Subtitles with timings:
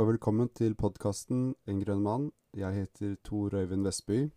[0.00, 2.22] og velkommen til podkasten En grønn mann.
[2.56, 4.30] Jeg heter Tor Øyvind Vestby.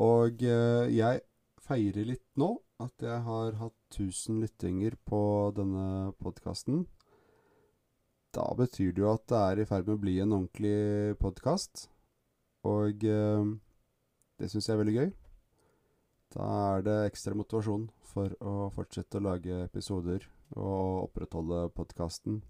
[0.00, 1.20] Og eh, jeg
[1.60, 2.48] feirer litt nå
[2.80, 5.20] at jeg har hatt 1000 lyttinger på
[5.58, 6.86] denne podkasten.
[8.32, 11.90] Da betyr det jo at det er i ferd med å bli en ordentlig podkast.
[12.64, 13.54] Og eh,
[14.40, 15.14] det syns jeg er veldig gøy.
[16.32, 20.24] Da er det ekstra motivasjon for å fortsette å lage episoder
[20.56, 22.40] og opprettholde podkasten.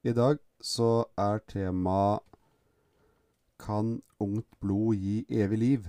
[0.00, 2.20] I dag så er tema
[3.60, 5.88] Kan ungt blod gi evig liv?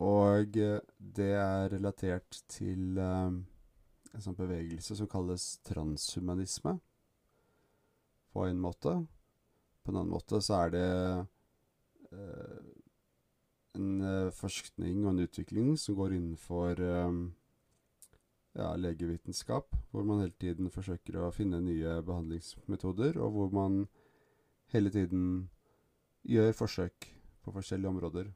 [0.00, 3.42] Og eh, det er relatert til um,
[4.14, 6.78] en sånn bevegelse som kalles transhumanisme,
[8.32, 8.94] på en måte.
[9.84, 10.88] På en annen måte så er det
[12.16, 12.64] uh,
[13.76, 17.20] en forskning og en utvikling som går innenfor eh,
[18.56, 23.84] ja, legevitenskap, hvor man hele tiden forsøker å finne nye behandlingsmetoder, og hvor man
[24.74, 25.48] hele tiden
[26.26, 27.06] gjør forsøk
[27.44, 28.32] på forskjellige områder.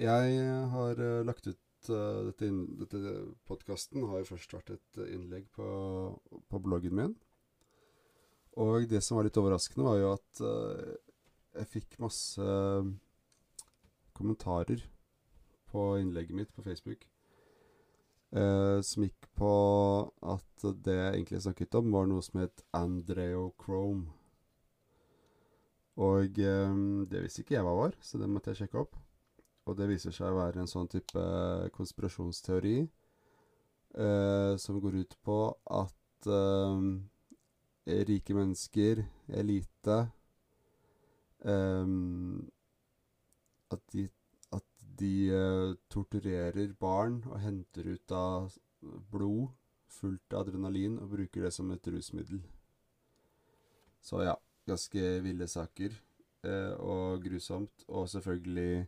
[0.00, 2.48] Jeg har uh, lagt ut uh, dette,
[2.80, 3.16] dette
[3.50, 5.66] podkasten har jo først vært et innlegg på,
[6.48, 7.14] på, bloggen min.
[8.60, 10.96] Og det som var litt overraskende, var jo at uh,
[11.60, 12.46] jeg fikk masse
[14.16, 14.82] kommentarer
[15.70, 17.04] på innlegget mitt på Facebook.
[18.30, 19.52] Uh, som gikk på
[20.22, 24.06] at det jeg egentlig snakket om, var noe som het Andreochrome.
[26.00, 28.94] Og um, det visste ikke jeg hva var, så det måtte jeg sjekke opp.
[29.68, 31.24] Og det viser seg å være en sånn type
[31.74, 32.76] konspirasjonsteori
[33.98, 35.40] uh, som går ut på
[35.80, 36.78] at uh,
[38.08, 39.02] rike mennesker,
[39.40, 39.98] elite
[41.42, 42.46] um,
[43.70, 44.08] At de
[45.00, 48.54] de uh, torturerer barn og henter ut av
[49.12, 49.48] blod
[49.90, 52.40] fullt av adrenalin og bruker det som et rusmiddel.
[54.00, 54.36] Så ja,
[54.68, 55.96] ganske ville saker.
[56.46, 57.84] Uh, og grusomt.
[57.88, 58.86] Og selvfølgelig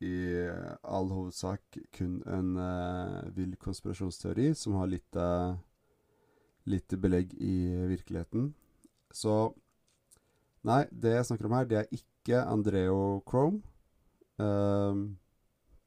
[0.00, 0.14] i
[0.88, 5.18] all hovedsak kun en uh, vill konspirasjonsteori som har litt,
[6.64, 7.56] litt belegg i
[7.90, 8.54] virkeligheten.
[9.12, 9.50] Så
[10.60, 13.62] Nei, det jeg snakker om her, det er ikke Andreo Chrome.
[14.40, 15.02] Um,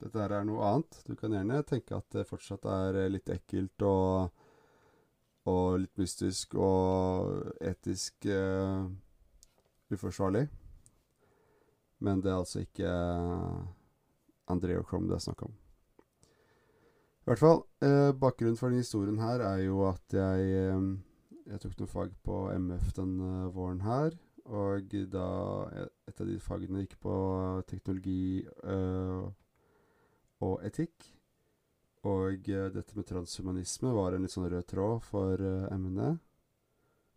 [0.04, 1.00] dette her er noe annet.
[1.08, 4.34] Du kan gjerne tenke at det fortsatt er eh, litt ekkelt og,
[5.50, 8.84] og litt mystisk og etisk uh,
[9.94, 10.48] uforsvarlig.
[12.04, 13.64] Men det er altså ikke uh,
[14.52, 15.54] og Crom det er snakk om.
[17.24, 20.90] I hvert fall, uh, bakgrunnen for denne historien her er jo at jeg, uh,
[21.48, 24.18] jeg tok noen fag på MF denne våren her.
[24.44, 25.28] Og da
[26.14, 27.14] et av de fagene gikk på
[27.66, 29.26] teknologi øh,
[30.46, 31.08] og etikk.
[32.06, 36.22] Og øh, dette med transhumanisme var en litt sånn rød tråd for øh, emnet.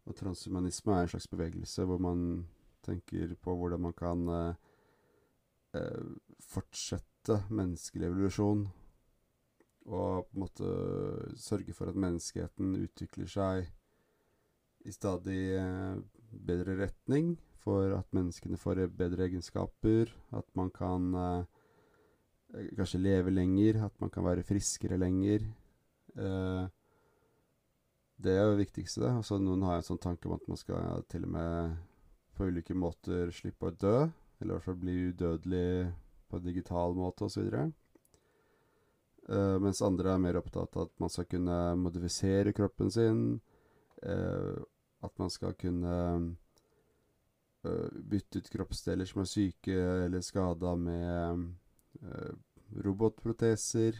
[0.06, 2.46] Og transhumanisme er en slags bevegelse hvor man
[2.86, 4.20] tenker på hvordan man kan
[6.46, 8.62] fortsette menneskelig evolusjon.
[9.90, 10.68] Og på en måte
[11.42, 13.66] sørge for at menneskeheten utvikler seg
[14.86, 15.58] i stadig
[16.46, 17.34] bedre retning,
[17.66, 24.12] for at menneskene får bedre egenskaper, at man kan eh, kanskje leve lenger, at man
[24.14, 25.48] kan være friskere lenger.
[26.14, 26.68] Eh,
[28.22, 29.10] det er jo det viktigste.
[29.10, 31.74] Altså, noen har en sånn tanke om at man skal ja, til og med
[32.36, 33.96] på ulike måter slippe å dø,
[34.38, 35.66] eller i hvert fall bli udødelig
[36.30, 37.50] på en digital måte osv.
[39.26, 43.22] Uh, mens andre er mer opptatt av at man skal kunne modifisere kroppen sin.
[44.04, 44.60] Uh,
[45.04, 45.94] at man skal kunne
[48.10, 51.42] bytte ut kroppsdeler som er syke eller skada med
[52.02, 52.32] uh,
[52.84, 53.92] robotproteser.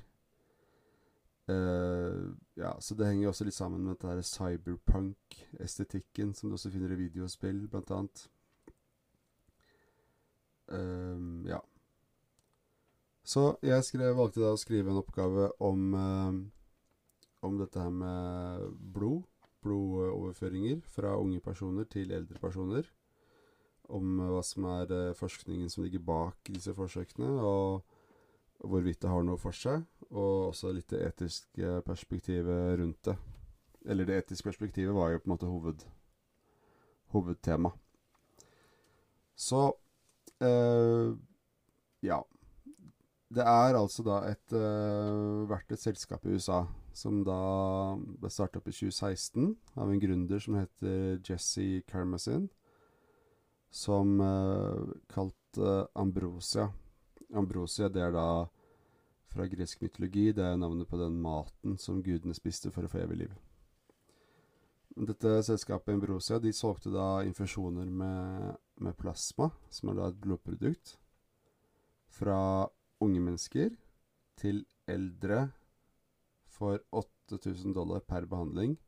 [1.51, 2.23] Uh,
[2.59, 7.03] ja, så det henger også litt sammen med dette cyberpunk-estetikken, som du også finner i
[7.05, 8.19] videospill, blant annet.
[10.73, 11.61] Uh, ja.
[13.27, 16.35] Så jeg skrev, valgte da å skrive en oppgave om, uh,
[17.47, 18.13] om dette her med
[18.95, 19.25] blod
[19.67, 22.87] blodoverføringer fra unge personer til eldre personer.
[23.87, 27.85] Om hva som er eh, forskningen som ligger bak disse forsøkene, og
[28.67, 29.85] hvorvidt det har noe for seg.
[30.11, 33.17] Og også litt det etiske perspektivet rundt det.
[33.87, 35.85] Eller det etiske perspektivet var jo på en måte hoved,
[37.15, 37.71] hovedtema.
[39.37, 39.69] Så
[40.41, 41.15] øh,
[42.03, 42.23] ja.
[43.29, 46.65] Det er altså da et, øh, vært et selskap i USA
[46.97, 47.39] som da
[48.21, 52.47] ble starta opp i 2016 av en gründer som heter Jesse Carmazin,
[53.77, 56.71] som uh, kalte Ambrosia.
[57.37, 58.29] Ambrosia det er da
[59.29, 60.31] fra gresk mytologi.
[60.33, 63.35] Det er navnet på den maten som gudene spiste for å få evig liv.
[64.97, 70.95] Dette selskapet Ambrosia de solgte da infusjoner med, med plasma, som er da et blodprodukt,
[72.09, 72.39] fra
[73.05, 73.75] unge mennesker
[74.41, 75.51] til eldre
[76.49, 78.79] for 8000 dollar per behandling.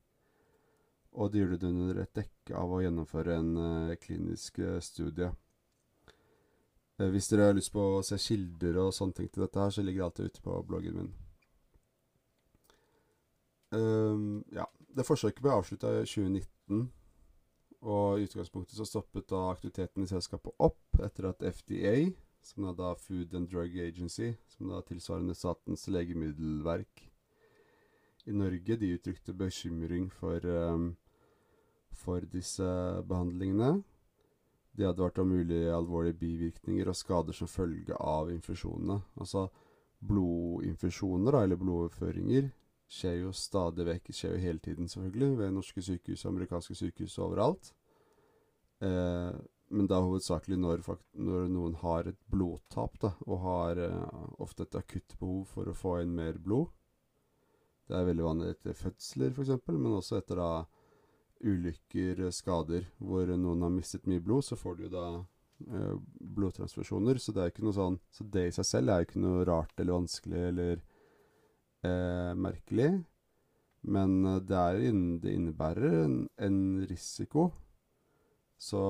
[1.18, 5.30] Og det gjorde det under et dekke av å gjennomføre en uh, klinisk uh, studie.
[6.98, 9.74] Uh, hvis dere har lyst på å se kilder og sånne ting til dette her,
[9.74, 11.10] så ligger det alltid ute på bloggen min.
[13.74, 14.68] Um, ja.
[14.98, 16.86] Det forsøket ble avslutta i 2019,
[17.86, 22.08] og i utgangspunktet så stoppet da aktiviteten i selskapet opp etter at FDA,
[22.42, 27.04] som er da Food and Drug Agency, som da tilsvarende Statens legemiddelverk
[28.26, 30.96] i Norge, de uttrykte bekymring for, um,
[31.96, 32.66] for disse
[33.08, 33.82] behandlingene.
[34.78, 39.00] De advarte om mulige alvorlige bivirkninger og skader som følge av infusjonene.
[39.18, 39.48] Altså
[39.98, 42.50] blodinfusjoner, eller blodoverføringer,
[42.88, 47.18] skjer jo stadig vekk, skjer jo hele tiden selvfølgelig, ved norske sykehus og amerikanske sykehus
[47.24, 47.72] overalt.
[48.80, 49.34] Eh,
[49.68, 54.78] men da hovedsakelig når, når, noen har et blodtap, da, og har eh, ofte et
[54.78, 56.70] akutt behov for å få inn mer blod.
[57.88, 60.50] Det er veldig vanlig etter fødsler, f.eks., men også etter da
[61.44, 65.04] ulykker, skader, hvor noen har mistet mye blod, så får du jo da
[65.68, 65.94] eh,
[66.38, 67.20] blodtransfusjoner.
[67.22, 69.46] Så det er ikke noe sånn Så det i seg selv er jo ikke noe
[69.48, 70.82] rart eller vanskelig eller
[71.86, 72.90] eh, merkelig.
[73.86, 77.50] Men eh, det, er, det innebærer en, en, risiko.
[78.58, 78.80] Så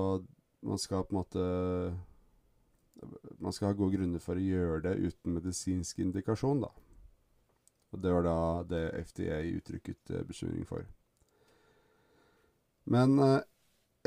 [0.64, 1.42] man skal på en måte
[3.38, 6.72] Man skal ha gode grunner for å gjøre det uten medisinsk indikasjon, da.
[7.92, 10.88] Og det var da det FDA uttrykket eh, bekymring for.
[12.88, 13.40] Men eh,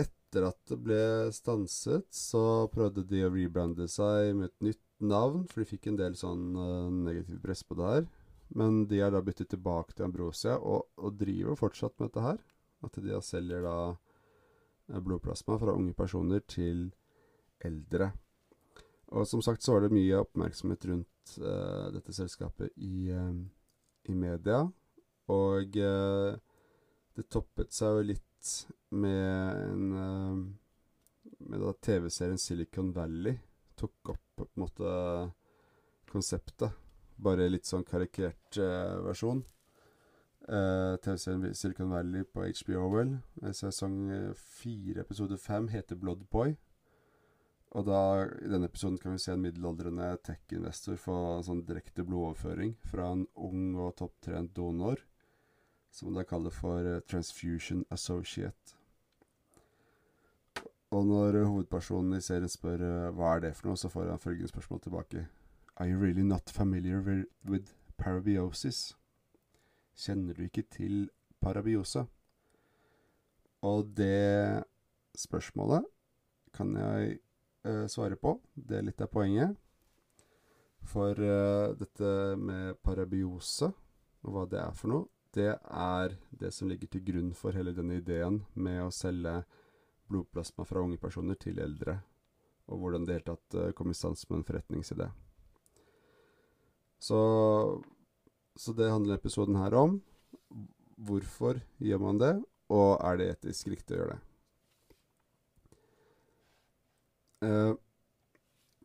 [0.01, 1.03] etter at det ble
[1.35, 5.99] stanset, så prøvde de å rebrande seg med et nytt navn, for de fikk en
[5.99, 8.07] del sånn uh, negativ press på det her.
[8.57, 12.41] Men de er da byttet tilbake til Ambrosia, og, og driver fortsatt med dette her.
[12.85, 16.89] At de selger da eh, blodplasma fra unge personer til
[17.65, 18.11] eldre.
[19.11, 23.35] Og som sagt så var det mye oppmerksomhet rundt uh, dette selskapet i, uh,
[24.07, 24.63] i media.
[25.31, 26.31] Og uh,
[27.17, 28.30] det toppet seg jo litt
[28.89, 29.87] med en
[31.41, 33.37] Med da TV-serien Silicon Valley
[33.79, 34.91] tok opp på en måte
[36.11, 36.75] konseptet
[37.21, 39.41] bare litt sånn karikert uh, versjon.
[40.45, 43.15] Uh, TV-serien Silicon Valley på HBO, vel.
[43.57, 43.97] Sesong
[44.37, 46.55] fire, episode fem, heter Blood Boy.
[47.71, 47.99] Og da,
[48.43, 51.15] i denne episoden kan vi se en middelaldrende tech-investor få
[51.45, 54.99] sånn direkte blodoverføring fra en ung og topptrent donor,
[55.91, 58.77] som de kaller for uh, Transfusion Associate.
[60.91, 64.19] Og når hovedpersonen i serien spør uh, hva er det for noe, så får han
[64.19, 65.27] følgende spørsmål tilbake.
[65.77, 66.99] Are you really not familiar
[67.47, 68.91] with parabiosis?
[69.95, 71.09] Kjenner du ikke til
[71.41, 72.05] parabiose?
[73.61, 74.63] Og det
[75.15, 75.85] spørsmålet
[76.53, 77.19] kan jeg
[77.67, 78.35] uh, svare på.
[78.55, 79.55] Det er litt av poenget.
[80.91, 82.11] For uh, dette
[82.41, 83.71] med parabiose,
[84.21, 87.73] og hva det er for noe, det er det som ligger til grunn for hele
[87.75, 89.41] denne ideen med å selge
[90.11, 91.97] blodplasma fra unge personer til eldre,
[92.67, 95.07] og hvordan det hele tatt uh, kom i stand med en forretningsidé.
[97.01, 97.19] Så,
[98.55, 99.95] så det handler episoden her om.
[101.01, 102.35] Hvorfor gjør man det,
[102.69, 104.25] og er det etisk riktig å gjøre det?
[107.41, 107.73] Eh,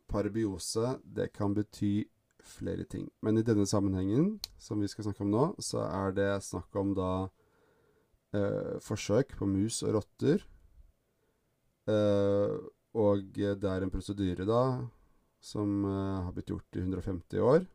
[0.09, 2.07] parabiose, det kan bety
[2.43, 3.07] flere ting.
[3.21, 6.93] Men i denne sammenhengen, som vi skal snakke om nå, så er det snakk om
[6.97, 7.11] da
[8.35, 10.43] eh, forsøk på mus og rotter.
[11.87, 12.57] Eh,
[12.97, 14.61] og det er en prosedyre da
[15.43, 17.65] som eh, har blitt gjort i 150 år.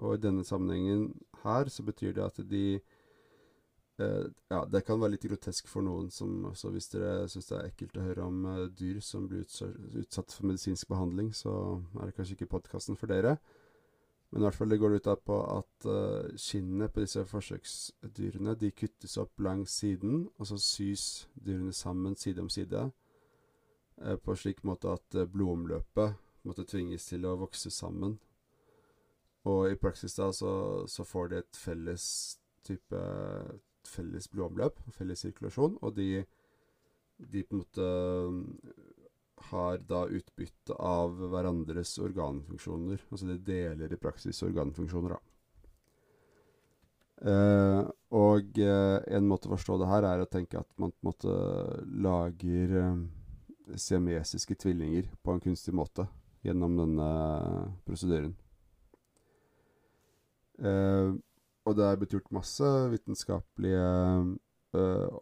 [0.00, 1.10] Og i denne sammenhengen
[1.42, 2.64] her så betyr det at de
[4.00, 7.56] eh, Ja, det kan være litt grotesk for noen som Så hvis dere syns det
[7.58, 11.52] er ekkelt å høre om eh, dyr som blir utsatt for medisinsk behandling, så
[11.98, 13.38] er det kanskje ikke podkasten for dere.
[14.30, 18.70] Men i hvert fall det går ut på at uh, skinnet på disse forsøksdyrene de
[18.70, 24.62] kuttes opp langs siden, og så sys dyrene sammen side om side uh, på slik
[24.62, 26.14] måte at uh, blodomløpet
[26.46, 28.20] måtte tvinges til å vokse sammen.
[29.50, 30.52] Og i praksis da så,
[30.86, 32.06] så får de et felles
[32.64, 33.02] type
[33.88, 36.22] felles blodomløp, felles sirkulasjon, og de,
[37.18, 37.86] de på en måte
[39.48, 43.02] har da utbytte av hverandres organfunksjoner.
[43.10, 45.30] Altså de deler i praksis organfunksjoner, da.
[47.20, 47.80] Eh,
[48.16, 51.08] og eh, en måte å forstå det her er å tenke at man på en
[51.10, 51.32] måte
[52.00, 53.02] lager eh,
[53.76, 56.06] siamesiske tvillinger på en kunstig måte
[56.46, 57.08] gjennom denne
[57.84, 58.32] prosedyren.
[60.60, 61.16] Uh,
[61.64, 63.84] og det er blitt gjort masse vitenskapelige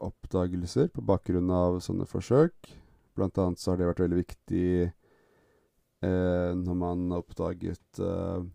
[0.02, 2.72] oppdagelser på bakgrunn av sånne forsøk.
[3.18, 8.46] Blant annet så har det vært veldig viktig eh, når man oppdaget eh,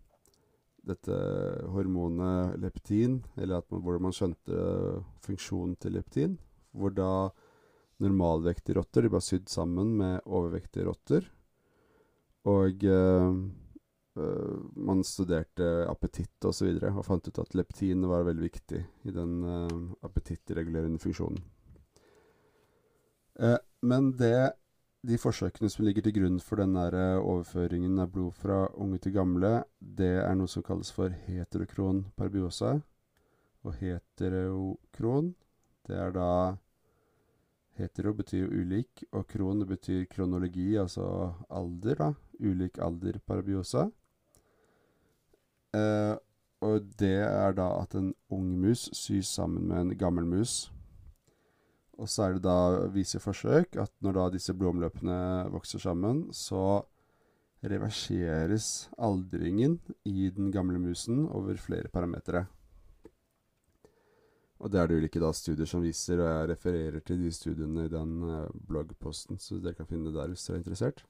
[0.88, 1.18] dette
[1.72, 4.62] hormonet leptin, eller man, hvordan man skjønte
[5.24, 6.38] funksjonen til leptin.
[6.74, 7.10] Hvor da
[8.02, 11.28] normalvektige rotter de var sydd sammen med overvektige rotter.
[12.50, 13.28] Og eh,
[14.20, 16.74] øh, man studerte appetitt osv.
[16.74, 21.40] Og, så og fant ut at leptin var veldig viktig i den eh, appetittregulerende funksjonen.
[23.40, 24.54] Eh, men det,
[25.04, 26.88] de forsøkene som ligger til grunn for denne
[27.20, 32.78] overføringen av blod fra unge til gamle, det er noe som kalles for heterokron parbiosa.
[33.64, 35.34] Og heterokron,
[35.88, 36.30] det er da
[37.74, 42.12] Hetero betyr ulik, og kron betyr kronologi, altså alder, da.
[42.38, 43.88] Ulik alder parabiosa.
[45.74, 46.14] Eh,
[46.62, 50.70] og det er da at en ung mus sys sammen med en gammel mus.
[51.98, 56.82] Og så er det da viser forsøk at når da disse blodomløpene vokser sammen, så
[57.64, 62.44] reverseres aldringen i den gamle musen over flere parametere.
[64.64, 67.86] Og det er det ulike da studier som viser, og jeg refererer til de studiene
[67.86, 71.02] i den uh, bloggposten, så dere kan finne det der hvis dere er interessert.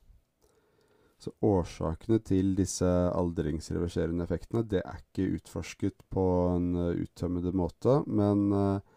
[1.23, 6.25] Så årsakene til disse aldringsreverserende effektene, det er ikke utforsket på
[6.57, 8.94] en uh, uttømmende måte, men uh,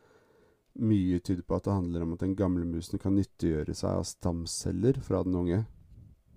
[0.79, 4.05] mye tyder på at det handler om at den gamle musen kan nyttiggjøre seg av
[4.07, 5.63] stamceller fra den unge.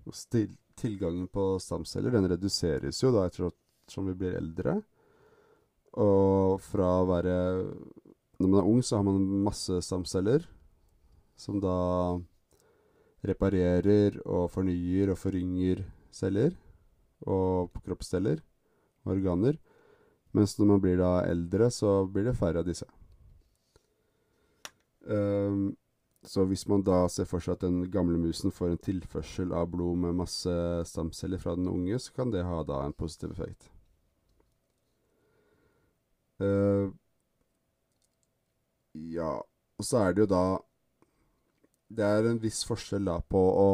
[0.09, 3.51] Og stil tilgangen på stamceller den reduseres jo da etter
[3.91, 4.79] som vi blir eldre.
[6.01, 7.37] Og fra å være
[8.41, 10.47] Når man er ung, så har man masse stamceller
[11.37, 12.17] som da
[13.21, 16.55] reparerer og fornyer og forynger celler
[17.29, 18.41] og kroppsdeler
[19.05, 19.59] og organer.
[20.33, 22.89] Mens når man blir da eldre, så blir det færre av disse.
[25.11, 25.76] Um,
[26.23, 29.71] så hvis man da ser for seg at den gamle musen får en tilførsel av
[29.73, 30.52] blod med masse
[30.87, 33.71] stamceller fra den unge, så kan det ha da en positiv effekt.
[36.40, 36.93] Uh,
[38.95, 39.38] ja,
[39.79, 40.45] og så er det jo da
[41.90, 43.71] Det er en viss forskjell da på å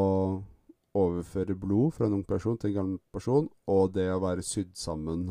[0.97, 4.73] overføre blod fra en ung person til en gammel person, og det å være sydd
[4.81, 5.29] sammen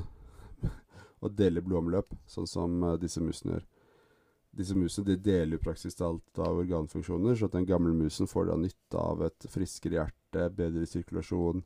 [1.24, 3.66] og dele blodomløp, sånn som uh, disse musene gjør.
[4.56, 8.60] Disse musene de deler praksis alt av organfunksjoner, så at den gamle musen får da
[8.60, 11.64] nytte av et friskere hjerte, bedre sirkulasjon,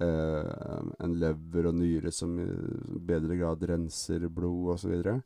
[0.00, 2.46] eh, en lever og nyre som i
[3.10, 4.96] bedre grad renser blod osv.
[4.96, 5.20] Og,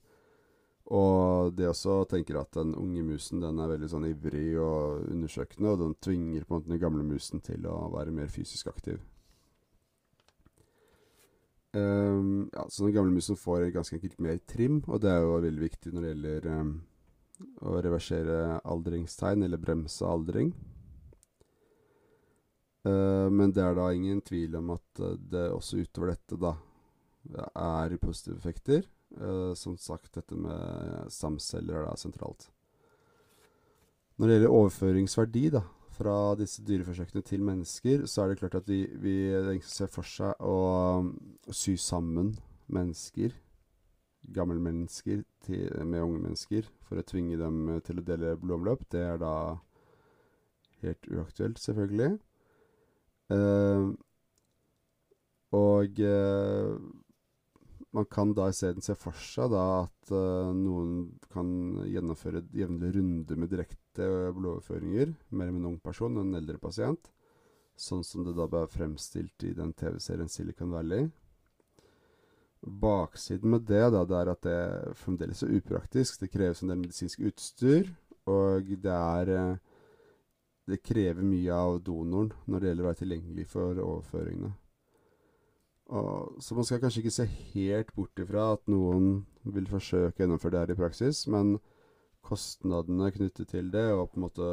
[0.99, 5.77] og det også tenker at den unge musen den er veldig sånn ivrig og undersøkende,
[5.77, 8.99] og den tvinger på en måte den gamle musen til å være mer fysisk aktiv.
[11.73, 15.39] Um, ja, så den gamle musen får ganske enkelt mer trim, og det er jo
[15.41, 16.73] veldig viktig når det gjelder um,
[17.65, 20.53] å reversere aldringstegn, eller bremse aldring.
[22.85, 26.57] Uh, men det er da ingen tvil om at uh, det også utover dette da
[27.57, 28.85] er positive effekter.
[29.17, 32.51] Uh, som sagt, dette med stamceller er da sentralt.
[34.21, 35.63] Når det gjelder overføringsverdi da,
[36.03, 39.17] fra disse dyreforsøkene til mennesker, så er det klart at vi, vi
[39.67, 40.57] ser for seg å,
[41.07, 42.35] å sy sammen
[42.73, 43.35] mennesker,
[44.35, 48.85] gammelmennesker, til, med unge mennesker, for å tvinge dem til å dele blodomløp.
[48.93, 49.35] Det er da
[50.83, 52.17] helt uaktuelt, selvfølgelig.
[53.33, 53.93] Uh,
[55.57, 56.75] og uh,
[57.93, 61.49] man kan da isteden se for seg da at uh, noen kan
[61.89, 67.11] gjennomføre jevnlige runder med direkte blodoverføringer mellom en ung person og en eldre pasient,
[67.77, 71.11] sånn som det da ble fremstilt i den TV-serien Silicon Valley.
[72.63, 76.21] Baksiden med det, da, det er at det fremdeles er upraktisk.
[76.23, 77.91] Det kreves en del medisinsk utstyr,
[78.31, 79.59] og det er
[80.71, 84.53] det krever mye av donoren når det gjelder å være tilgjengelig for overføringene.
[85.93, 90.23] Og, så man skal kanskje ikke se helt bort ifra at noen vil forsøke å
[90.23, 91.57] gjennomføre det her i praksis, men
[92.27, 94.49] kostnadene knyttet til det, og på en måte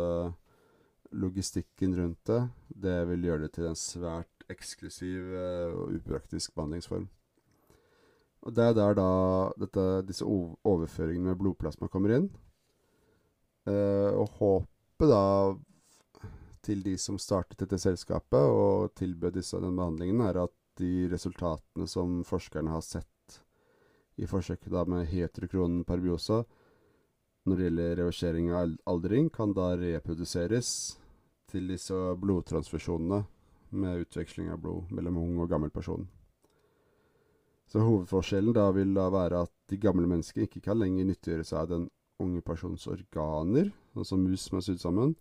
[1.19, 7.07] logistikken rundt det, det vil gjøre det til en svært eksklusiv uh, og upraktisk behandlingsform.
[8.45, 9.09] Og det er der da
[9.59, 12.29] dette, disse overføringene med blodplasma kommer inn.
[13.67, 15.25] Eh, og håpet da
[16.63, 21.87] til de som startet dette selskapet og tilbød disse den behandlingen, er at de resultatene
[21.91, 23.39] som forskerne har sett
[24.19, 26.43] i forsøket da med heterokronen parabiosa
[27.45, 30.71] når det gjelder reversering av aldring, kan da reproduseres
[31.49, 33.23] til disse blodtransfusjonene
[33.79, 36.07] med utveksling av blod mellom ung og gammel person.
[37.69, 41.59] Så hovedforskjellen da vil da være at de gamle menneskene ikke kan lenger nyttiggjøre seg
[41.61, 41.87] av den
[42.19, 45.13] unge persons organer, altså mus som er sydd sammen.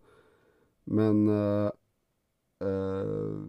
[0.88, 1.70] Men øh,
[2.64, 3.44] øh,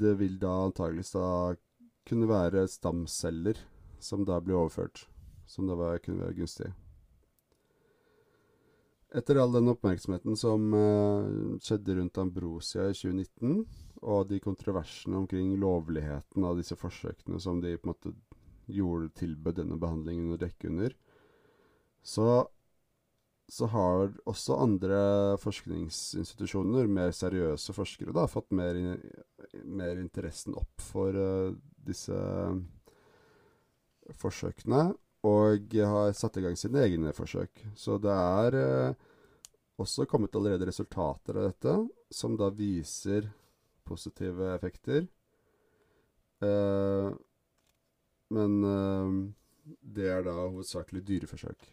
[0.00, 1.54] det vil da antageligvis da
[2.08, 3.62] kunne være stamceller
[4.02, 5.06] som da blir overført.
[5.46, 6.72] Som da kunne være gunstig.
[9.10, 13.64] Etter all den oppmerksomheten som uh, skjedde rundt Ambrosia i 2019,
[14.06, 18.12] og de kontroversene omkring lovligheten av disse forsøkene som de på en måte
[18.70, 20.94] gjorde tilbød denne behandlingen å dekke under,
[22.06, 22.46] så,
[23.50, 25.02] så har også andre
[25.42, 28.78] forskningsinstitusjoner, mer seriøse forskere, da, fått mer,
[29.66, 31.50] mer interessen opp for uh,
[31.82, 32.14] disse
[34.22, 34.92] forsøkene.
[35.28, 37.64] Og har satt i gang sine egne forsøk.
[37.76, 38.94] Så det er eh,
[39.80, 41.74] også kommet allerede resultater av dette,
[42.08, 43.28] som da viser
[43.84, 45.04] positive effekter.
[46.40, 47.10] Eh,
[48.30, 48.56] men
[49.82, 51.66] det er da hovedsakelig dyreforsøk.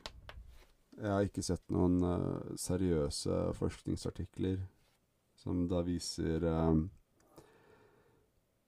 [0.98, 4.58] Jeg har ikke sett noen uh, seriøse forskningsartikler
[5.38, 6.80] som da viser uh,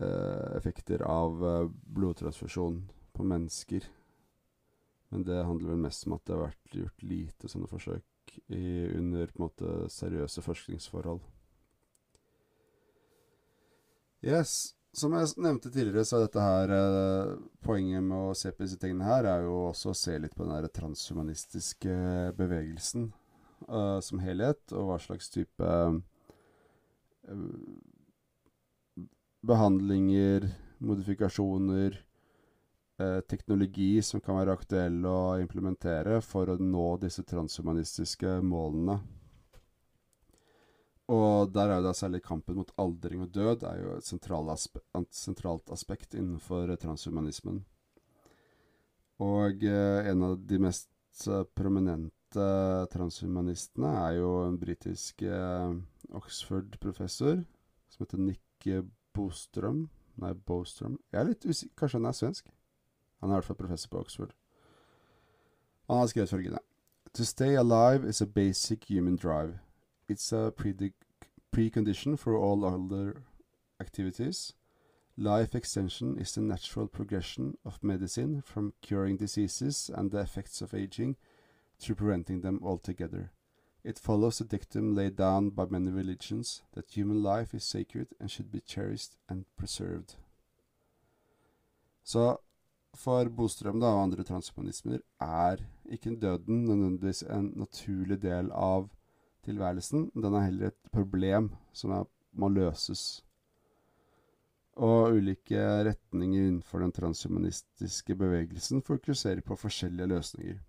[0.04, 1.42] uh, effekter av
[1.90, 2.84] blodtransfusjon
[3.18, 3.88] på mennesker.
[5.10, 8.66] Men det handler vel mest om at det har vært gjort lite sånne forsøk i,
[8.94, 11.22] under på en måte seriøse forskningsforhold.
[14.26, 14.76] Yes.
[14.94, 17.34] Som jeg nevnte tidligere, så er dette her eh,
[17.66, 20.48] Poenget med å se på disse tingene her, er jo også å se litt på
[20.48, 21.94] den der transhumanistiske
[22.38, 23.12] bevegelsen
[23.68, 25.70] eh, som helhet, og hva slags type
[27.30, 27.38] eh,
[29.46, 30.50] behandlinger,
[30.82, 32.02] modifikasjoner,
[33.00, 39.00] eh, teknologi som kan være aktuell å implementere for å nå disse transhumanistiske målene.
[41.10, 44.52] Og der er jo da særlig kampen mot aldring og død er jo et sentralt,
[44.54, 44.82] aspe
[45.16, 47.64] sentralt aspekt innenfor transhumanismen.
[49.26, 52.46] Og eh, en av de mest eh, prominente
[52.94, 55.74] transhumanistene er jo en britisk eh,
[56.16, 57.42] Oxford-professor
[57.90, 58.70] som heter Nick
[59.18, 59.88] Bostrøm.
[60.22, 61.00] Nei, Bostrøm.
[61.10, 62.54] Jeg er litt usikker Kanskje han er svensk?
[63.20, 64.34] Han er i hvert fall professor på Oxford.
[65.88, 66.60] Han har skrevet følgende
[67.14, 69.60] To stay alive is a basic human drive.
[70.12, 70.52] It's a
[71.52, 73.14] precondition for all other
[73.80, 74.56] activities.
[75.18, 80.74] Life extension is the natural progression of medicine from curing diseases and the effects of
[80.74, 81.18] aging
[81.80, 83.32] to preventing them altogether.
[83.84, 88.30] It follows the dictum laid down by many religions that human life is sacred and
[88.30, 90.16] should be cherished and preserved.
[92.04, 92.38] Så
[92.98, 98.90] for Bostrøm da, og andre transhumanismer er ikke døden nødvendigvis en naturlig del av
[99.46, 100.10] tilværelsen.
[100.16, 103.24] Den er heller et problem som er, må løses.
[104.80, 110.60] Og ulike retninger innenfor den transhumanistiske bevegelsen fokuserer på forskjellige løsninger.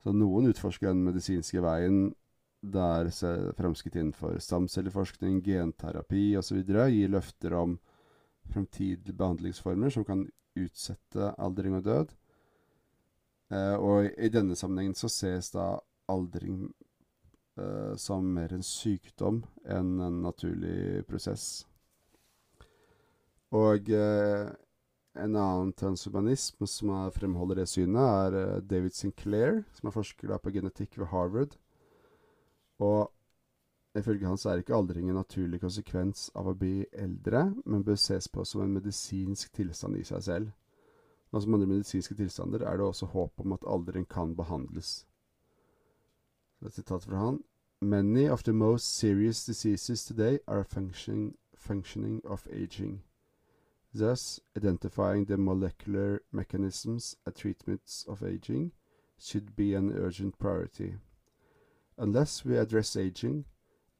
[0.00, 2.14] Så noen utforsker den medisinske veien
[2.60, 3.08] der
[3.56, 6.62] fremskritt innenfor stamcelleforskning, genterapi osv.
[6.64, 7.78] gir løfter om
[8.50, 10.26] fremtidige behandlingsformer som kan
[10.66, 12.14] utsette aldring og død.
[13.50, 15.72] Eh, og i denne sammenhengen så ses da
[16.10, 16.68] aldring
[17.58, 21.64] eh, som mer en sykdom enn en naturlig prosess.
[23.56, 24.50] Og eh,
[25.18, 30.52] en annen transhumanisme som fremholder det synet, er uh, David Sinclair, som er forsker på
[30.54, 31.56] genetikk ved Harvard.
[32.78, 33.10] Og
[33.98, 38.28] ifølge hans er ikke aldring en naturlig konsekvens av å bli eldre, men bør ses
[38.28, 40.50] på som en medisinsk tilstand i seg selv.
[41.32, 45.06] Og som andre medisinske tilstander er det også håp om at aldring kan behandles.
[46.58, 47.42] Det er et sitat fra han.
[47.80, 53.02] Many of the most serious diseases today are a function, functioning of aging.
[53.94, 58.72] Thus, identifying the molecular mechanisms and treatments of aging
[59.18, 60.94] should be an urgent priority.
[61.96, 63.46] Unless we address aging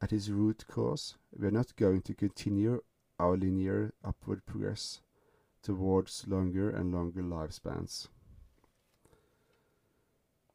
[0.01, 2.81] at its root cause, we are not going to continue
[3.19, 5.01] our linear upward progress
[5.63, 8.09] towards longer and longer lifespans.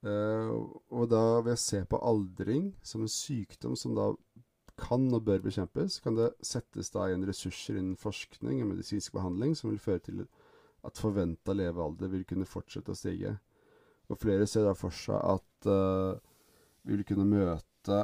[0.06, 0.54] Uh,
[0.94, 4.12] og da ved å se på aldring som en sykdom som da
[4.78, 9.56] kan og bør bekjempes, kan det settes da igjen ressurser innen forskning og medisinsk behandling
[9.58, 10.26] som vil føre til
[10.86, 13.38] at forventa levealder vil kunne fortsette å stige.
[14.12, 16.20] Og flere ser da for seg at uh,
[16.86, 18.04] vi vil kunne møte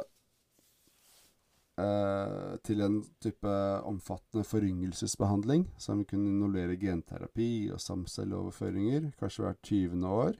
[1.81, 3.55] uh, til en type
[3.89, 10.07] omfattende foryngelsesbehandling som kunne involvere genterapi og samcelleoverføringer, kanskje hvert 20.
[10.07, 10.39] år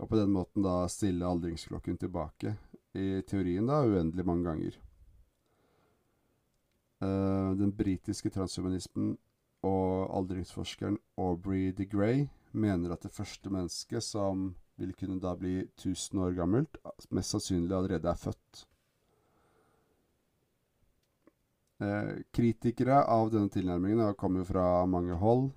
[0.00, 2.54] og på den måten da stille aldringsklokken tilbake.
[2.96, 4.78] I teorien da uendelig mange ganger.
[7.04, 9.12] Eh, den britiske transhumanismen
[9.64, 15.60] og aldringsforskeren Aubrey de Grey mener at det første mennesket som vil kunne da bli
[15.76, 16.80] 1000 år gammelt,
[17.12, 18.64] mest sannsynlig allerede er født.
[18.64, 18.66] Eh,
[22.36, 25.50] kritikere av denne tilnærmingen kommer jo fra mange hold.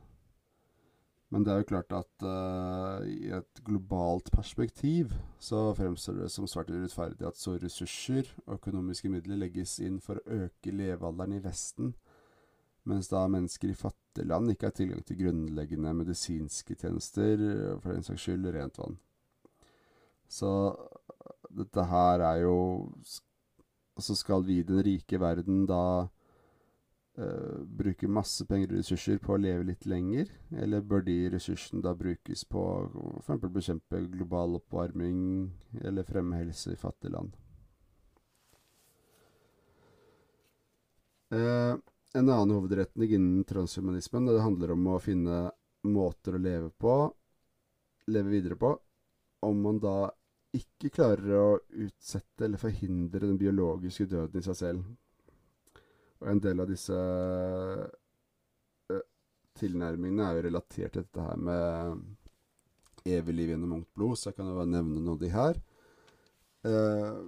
[1.33, 6.45] Men det er jo klart at uh, i et globalt perspektiv så fremstår det som
[6.49, 11.41] svært urettferdig at så ressurser og økonomiske midler legges inn for å øke levealderen i
[11.41, 11.95] Vesten,
[12.85, 17.41] mens da mennesker i fattige land ikke har tilgang til grunnleggende medisinske tjenester,
[17.81, 18.99] for den saks skyld rent vann.
[20.29, 20.51] Så
[21.49, 22.57] dette her er jo
[23.99, 26.07] Så skal vi i den rike verden da
[27.19, 30.31] uh, bruke masse penger og ressurser på å leve litt lenger?
[30.57, 32.63] Eller bør de ressursene da brukes på
[33.21, 33.47] f.eks.
[33.53, 35.19] bekjempe global oppvarming
[35.83, 37.37] eller fremme helse i fattige land?
[41.33, 41.77] Uh,
[42.13, 45.47] en annen hovedretning innen transhumanismen det handler om å finne
[45.89, 46.97] måter å leve på,
[48.13, 48.73] leve videre på,
[49.43, 50.11] om man da
[50.53, 54.81] ikke klarer å utsette eller forhindre den biologiske døden i seg selv.
[56.21, 57.85] Og en del av disse uh,
[59.59, 61.63] tilnærmingene er jo relatert til dette her med
[63.03, 65.55] evig liv gjennom ungt blod, så jeg kan jo bare nevne noe av de her.
[66.63, 67.19] Uh,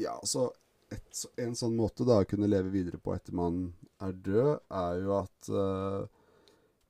[0.00, 0.46] ja, så
[0.94, 3.66] et, en sånn måte da å kunne leve videre på etter man
[4.04, 6.23] er død, er jo at uh,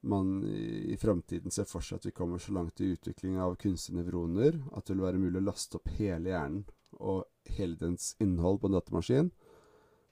[0.05, 3.99] man i, fremtiden ser for seg at vi kommer så langt i utvikling av kunstige
[3.99, 6.65] nevroner at det vil være mulig å laste opp hele hjernen
[7.01, 7.25] og
[7.57, 9.33] hele dens innhold på en datamaskin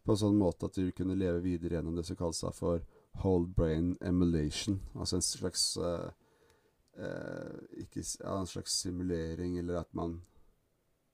[0.02, 2.82] på en sånn måte at du kunne leve videre gjennom det som kalles for
[3.22, 4.80] whole brain emulation.
[4.96, 6.10] Altså en slags uh,
[6.98, 10.22] uh, ikke, En slags simulering, eller at man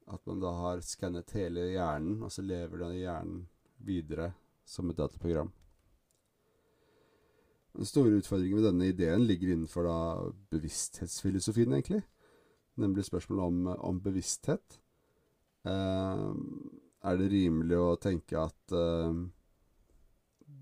[0.08, 3.42] At man da har skannet hele hjernen, og så lever den hjernen
[3.76, 4.32] videre
[4.64, 5.50] som et dataprogram.
[7.78, 9.98] Den store utfordringen med denne ideen ligger innenfor da
[10.50, 12.00] bevissthetsfilosofien, egentlig.
[12.74, 14.80] Nemlig spørsmålet om, om bevissthet.
[15.62, 16.24] Eh,
[17.06, 19.20] er det rimelig å tenke at eh,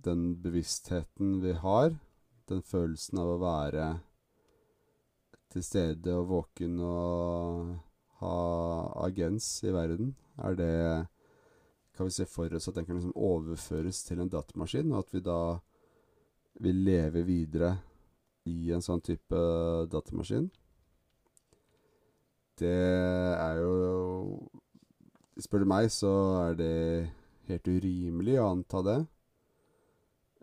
[0.04, 1.96] den bevisstheten vi har,
[2.52, 3.86] den følelsen av å være
[5.54, 7.70] til stede og våken og
[8.20, 8.36] ha
[9.06, 10.74] agens i verden, er det
[11.96, 15.14] Kan vi se for oss at den kan liksom overføres til en datamaskin, og at
[15.14, 15.38] vi da
[16.62, 17.74] vil leve videre
[18.48, 19.40] i en sånn type
[19.92, 20.48] datamaskin?
[22.56, 23.74] Det er jo
[25.36, 26.10] Spør du meg, så
[26.46, 26.76] er det
[27.50, 28.94] helt urimelig å anta det.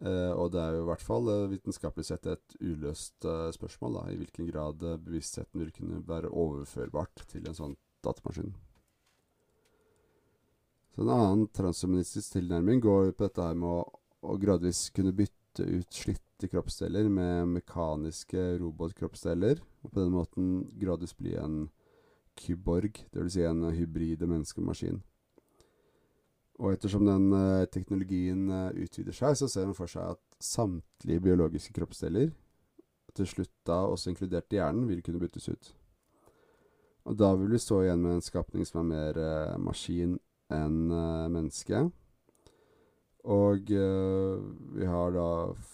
[0.06, 3.98] Eh, og det er jo i hvert fall eh, vitenskapelig sett et uløst eh, spørsmål,
[3.98, 8.54] da, i hvilken grad eh, bevisstheten vil kunne være overførbart til en sånn datamaskin.
[10.94, 15.43] Så En annen transhumanistisk tilnærming går på dette her med å, å gradvis kunne bytte
[15.62, 21.68] ut slitte kroppsdeler med mekaniske robotkroppsdeler, og på den måten gradvis bli en
[22.40, 23.36] kyborg, dvs.
[23.36, 25.02] Si en hybride menneske-maskin.
[26.62, 31.24] Og ettersom den uh, teknologien uh, utvider seg, så ser man for seg at samtlige
[31.24, 32.34] biologiske kroppsdeler,
[33.14, 35.74] til slutt da også inkludert hjernen, vil kunne byttes ut.
[37.06, 40.18] Og da vil vi stå igjen med en skapning som er mer uh, maskin
[40.54, 40.80] enn
[41.34, 41.88] menneske.
[43.24, 45.28] Og vi har da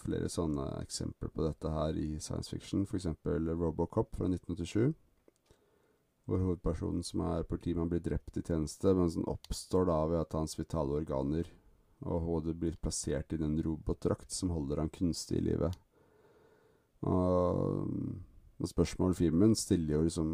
[0.04, 3.08] flere sånne eksempler på dette her i science fiction, f.eks.
[3.26, 4.92] Robocop fra 1987
[6.30, 10.36] hvor hovedpersonen som er politimann, blir drept i tjeneste, men som oppstår da ved at
[10.38, 11.48] hans vitale organer
[12.06, 15.72] og hodet blir plassert i en robotdrakt som holder han kunstig i live.
[17.10, 17.90] Og,
[18.60, 20.30] og spørsmålet filmen stiller jo liksom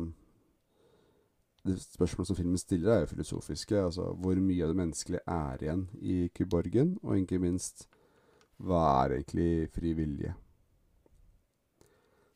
[1.67, 3.77] Det spørsmålet som filmen stiller, er jo filosofiske.
[3.89, 7.89] Altså hvor mye av det menneskelige er igjen i kyborgen, og ikke minst
[8.63, 10.33] hva er egentlig fri vilje?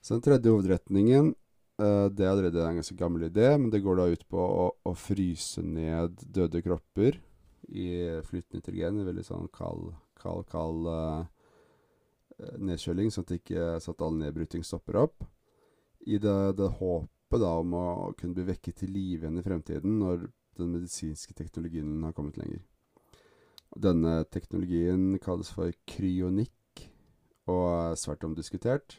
[0.01, 1.35] Så den tredje hovedretningen
[1.81, 4.65] Uh, det er allerede en ganske gammel idé, men det går da ut på å,
[4.85, 7.17] å fryse ned døde kropper
[7.71, 7.87] i
[8.27, 11.23] flytende nitrogen En veldig sånn kald, kald, kald uh,
[12.61, 15.25] nedkjøling, sånn at, ikke, sånn at all nedbryting stopper opp.
[16.05, 17.87] I det, det håpet da om å
[18.19, 20.27] kunne bli vekket til live igjen i fremtiden når
[20.59, 22.65] den medisinske teknologien har kommet lenger.
[23.79, 26.83] Denne teknologien kalles for kryonikk
[27.51, 28.99] og er svært omdiskutert.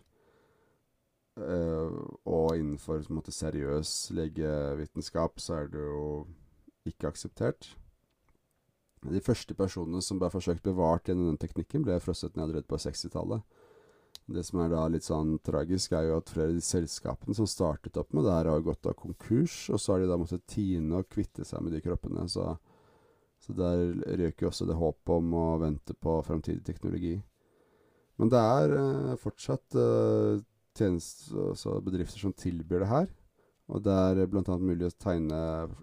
[1.40, 1.92] Uh,
[2.28, 6.02] og innenfor måte, seriøs legevitenskap så er det jo
[6.88, 7.70] ikke akseptert.
[9.02, 12.78] De første personene som ble forsøkt bevart gjennom den teknikken, ble frosset ned allerede på
[12.78, 13.42] 60-tallet.
[14.32, 17.48] Det som er da litt sånn tragisk, er jo at flere av de selskapene som
[17.50, 20.46] startet opp med det her, har gått av konkurs, og så har de da måttet
[20.50, 22.28] tine og kvitte seg med de kroppene.
[22.32, 22.46] Så,
[23.42, 23.84] så der
[24.22, 27.18] røk jo også det håpet om å vente på framtidig teknologi.
[28.22, 30.44] Men det er eh, fortsatt eh,
[30.82, 33.10] altså bedrifter som tilbyr det her.
[33.72, 34.56] Og det er bl.a.
[34.60, 35.38] mulig å tegne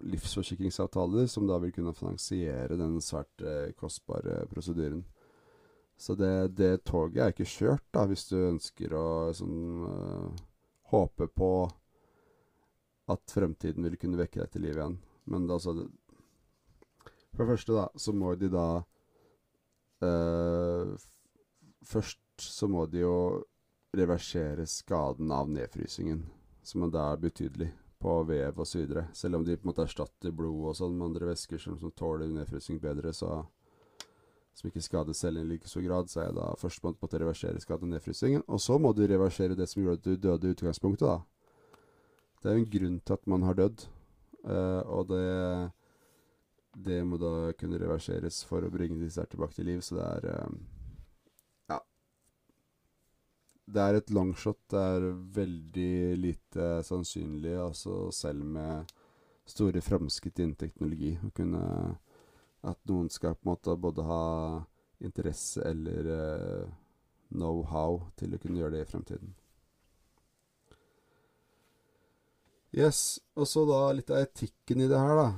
[0.05, 5.01] livsforsikringsavtaler som da vil kunne finansiere den svært eh, kostbare prosedyren.
[5.99, 10.37] Så det, det, toget er ikke kjørt, da, hvis du ønsker å sånn, øh,
[10.93, 11.51] håpe på
[13.11, 14.95] at fremtiden vil kunne vekke deg til liv igjen.
[15.27, 15.89] Men det, altså
[17.33, 18.67] For det første, da, så må de da
[20.07, 20.95] øh,
[21.89, 23.43] Først så må de jo
[23.95, 26.21] reversere skaden av nedfrysingen,
[26.63, 28.85] som da er betydelig på vev osv.
[29.13, 31.91] Selv om de på en måte erstatter blod og sånn med andre væsker som, som
[31.91, 33.41] tåler nedfrysing bedre, så
[34.59, 37.17] som ikke skader cellen i like stor grad, så er jeg da først må du
[37.17, 38.43] reversere skaden og nedfrysingen.
[38.47, 41.19] Og så må du reversere det som gjorde at du døde i utgangspunktet, da.
[42.39, 43.85] Det er jo en grunn til at man har dødd,
[44.47, 45.71] uh, og det
[46.79, 50.05] det må da kunne reverseres for å bringe disse her tilbake til liv, så det
[50.05, 51.79] er uh,
[53.69, 54.59] det er et longshot.
[54.71, 58.89] Det er veldig lite sannsynlig, altså selv med
[59.49, 61.63] store framskritt innen teknologi, å kunne
[62.67, 64.23] At noen skal på en måte både ha
[64.99, 66.71] interesse eller uh,
[67.31, 69.35] know-how til å kunne gjøre det i fremtiden.
[72.75, 73.19] Yes.
[73.39, 75.29] Og så da litt av etikken i det her, da.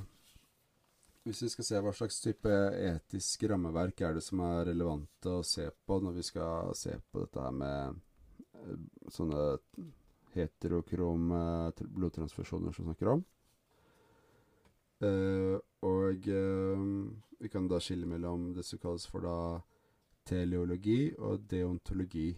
[1.21, 5.45] Hvis vi skal se hva slags type etisk rammeverk er det som er relevante å
[5.45, 7.99] se på når vi skal se på dette her med
[9.13, 9.43] sånne
[10.34, 11.43] heterokrome
[11.77, 13.21] blodtransfusjoner som snakker om.
[15.01, 15.57] Uh,
[15.88, 16.88] og eh,
[17.41, 19.38] vi kan da skille mellom det som kalles for da
[20.28, 22.30] teleologi og deontologi.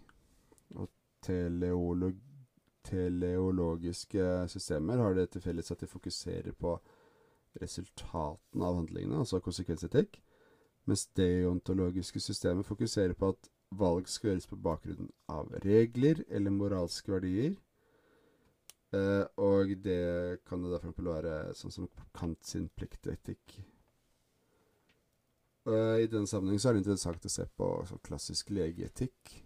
[0.76, 0.90] Og
[1.24, 2.16] teleolog
[2.84, 6.76] teleologiske systemer har det til felles at de fokuserer på
[7.62, 10.18] resultatene av handlingene, altså konsekvensetikk,
[10.90, 17.14] mens deontologiske systemer fokuserer på at valg skal gjøres på bakgrunn av regler eller moralske
[17.14, 17.56] verdier.
[18.94, 23.56] Eh, og det kan det derfor være sånn som Kant sin pliktetikk.
[25.66, 29.38] Eh, I denne sammenheng så er det interessant å se på sånn klassisk legeetikk.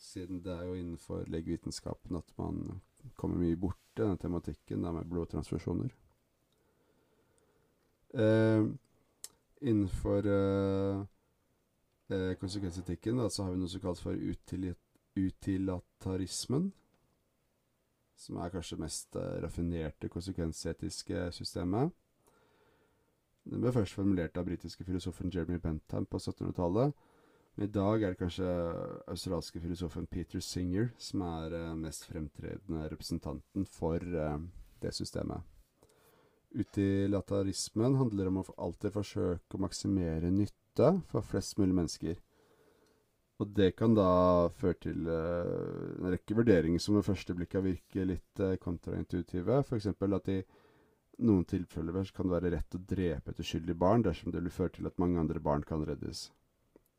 [0.00, 2.80] Siden det er jo innenfor legevitenskapen at man
[3.20, 5.92] kommer mye borti denne tematikken med blodtransfusjoner.
[8.14, 8.64] Eh,
[9.60, 11.04] innenfor eh,
[12.08, 14.16] eh, konsekvensetikken, da, så har vi noe som kalles for
[15.20, 16.72] utilatarismen.
[18.20, 21.94] Som er kanskje det mest eh, raffinerte konsekvensetiske systemet.
[23.48, 26.92] Den ble først formulert av britiske filosofen Jeremy Bentham på 1700-tallet.
[27.56, 28.50] Men i dag er det kanskje
[29.10, 34.36] australske filosofen Peter Singer som er eh, mest fremtredende representanten for eh,
[34.84, 35.40] det systemet.
[36.50, 42.18] Utilatarismen handler om å alltid forsøke å maksimere nytte for flest mulig mennesker.
[43.40, 47.64] Og det kan da føre til uh, en rekke vurderinger som ved første blikk kan
[47.64, 49.62] virke litt uh, kontraintuitive.
[49.64, 49.86] F.eks.
[49.88, 50.42] at i
[51.24, 54.74] noen tilfeller kan det være rett å drepe et uskyldig barn dersom det vil føre
[54.76, 56.28] til at mange andre barn kan reddes.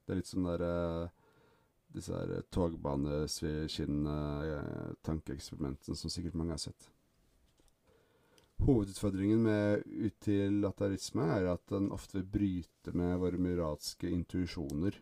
[0.02, 1.06] Det er litt sånn der uh,
[1.94, 6.90] disse her togbaneskinnende tankeeksperimentene som sikkert mange har sett.
[8.62, 14.94] Hovedutfordringen med utilatarisme er at den ofte vil bryte med våre moralske intuisjoner.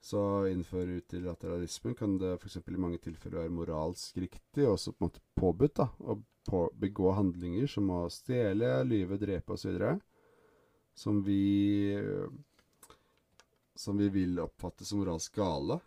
[0.00, 2.56] Så innenfor utilatarismen kan det f.eks.
[2.56, 6.62] i mange tilfeller være moralsk riktig, og også på en måte påbudt, da, å på
[6.80, 9.82] begå handlinger som å stjele, lyve, drepe osv.
[10.96, 11.42] Som vi
[13.78, 15.78] som vi vil oppfatte som moralsk gale,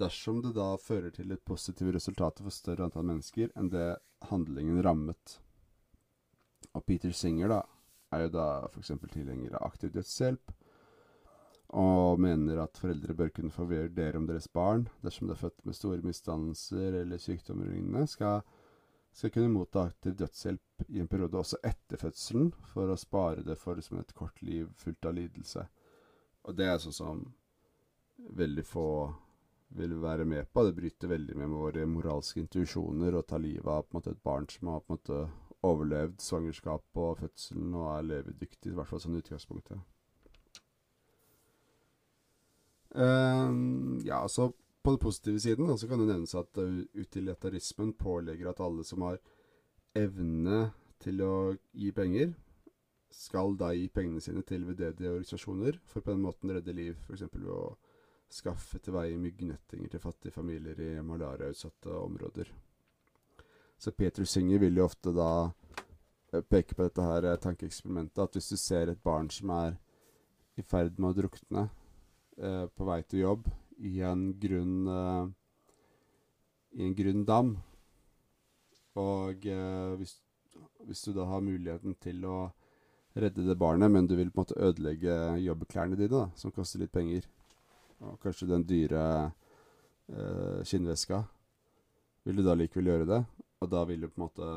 [0.00, 3.92] dersom det da fører til et positivt resultat for større antall mennesker enn det
[4.30, 5.36] handlingen rammet.
[6.72, 7.60] Og Peter Singer da,
[8.12, 8.90] er jo da f.eks.
[9.12, 10.50] tilhenger av aktiv dødshjelp,
[11.72, 15.64] og mener at foreldre bør kunne få vurdere om deres barn, dersom det er født
[15.64, 18.42] med store misdannelser eller sykdommer og lignende, skal,
[19.12, 23.56] skal, kunne motta aktiv dødshjelp i en periode også etter fødselen, for å spare det
[23.60, 25.64] for liksom, et kort liv fullt av lidelse.
[26.44, 27.22] Og det er sånn som
[28.36, 28.88] veldig få
[29.72, 30.66] vil være med på.
[30.66, 34.22] Det bryter veldig med våre moralske intuisjoner å ta livet av på en måte et
[34.22, 35.22] barn som har på en måte
[35.62, 39.80] overlevd svangerskap og fødselen og er levedyktig, i hvert fall sånn utgangspunktet.
[42.92, 44.50] Um, ja, så
[44.82, 46.58] på den positive siden så kan det nevnes at
[46.98, 49.20] utilitarismen pålegger at alle som har
[49.96, 51.34] evne til å
[51.76, 52.32] gi penger,
[53.12, 57.26] skal da gi pengene sine til veldedige organisasjoner for på den måten redde liv, f.eks.
[57.34, 57.74] ved å
[58.32, 62.48] skaffe til veie myggnettinger til fattige familier i malariautsatte områder.
[63.76, 65.50] Så Petrus Singer vil jo ofte da
[66.32, 69.76] eh, peke på dette her eh, tankeeksperimentet, at hvis du ser et barn som er
[70.56, 71.66] i ferd med å drukne
[72.38, 73.48] eh, på vei til jobb
[73.82, 75.30] i en grunn eh,
[76.72, 77.56] i en grunn dam,
[78.96, 80.18] Og eh, hvis,
[80.84, 82.52] hvis du da har muligheten til å
[83.16, 86.80] redde det barnet, men du vil på en måte ødelegge jobbklærne dine, da, som koster
[86.80, 87.24] litt penger,
[88.00, 89.04] og kanskje den dyre
[90.12, 91.22] eh, skinnveska,
[92.24, 93.22] vil du da likevel gjøre det?
[93.62, 94.52] Og da vil du på en måte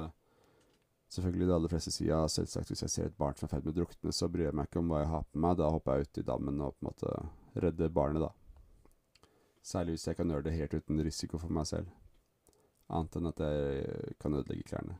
[1.15, 3.53] Selvfølgelig de aller fleste si ja, selvsagt hvis jeg ser et barn som er i
[3.53, 5.53] ferd med å drukne, så bryr jeg meg ikke om hva jeg har på meg.
[5.59, 7.11] Da hopper jeg ut i dammen og på en måte
[7.55, 8.31] redder barnet, da.
[9.65, 11.89] Særlig hvis jeg kan gjøre det helt uten risiko for meg selv.
[12.93, 14.99] Annet enn at jeg kan ødelegge klærne.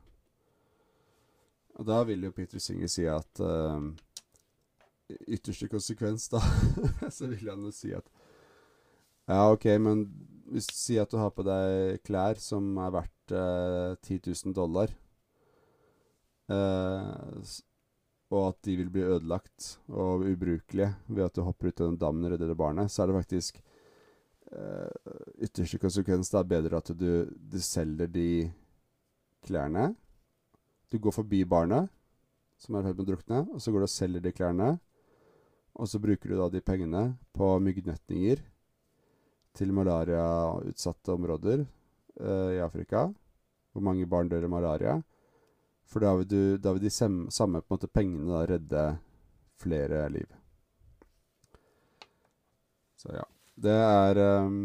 [1.76, 3.84] Og da vil jo Peter Singer si at uh,
[5.28, 6.40] ytterste konsekvens, da,
[7.18, 8.08] så vil han jo si at
[9.26, 10.06] Ja, OK, men
[10.54, 14.54] hvis du sier at du har på deg klær som er verdt uh, 10 000
[14.56, 14.92] dollar,
[16.54, 17.42] uh,
[18.34, 22.00] og at de vil bli ødelagt og ubrukelige ved at du hopper ut av den
[22.02, 23.60] dammen og redder barnet, så er det faktisk
[24.52, 24.90] uh,
[25.46, 28.30] ytterste konsekvens det er bedre at du, du selger de
[29.46, 29.92] klærne
[30.96, 31.90] du går forbi barnet,
[32.62, 34.68] som er i med å drukne, og så går du og selger de klærne.
[35.76, 37.02] Og så bruker du da de pengene
[37.36, 38.44] på myggnettinger
[39.56, 43.10] til malariautsatte områder eh, i Afrika,
[43.74, 44.96] hvor mange barn dør av malaria.
[45.86, 48.84] For da vil, du, da vil de samme måte, pengene da redde
[49.62, 50.28] flere liv.
[53.00, 53.24] Så ja.
[53.56, 54.58] Det er um,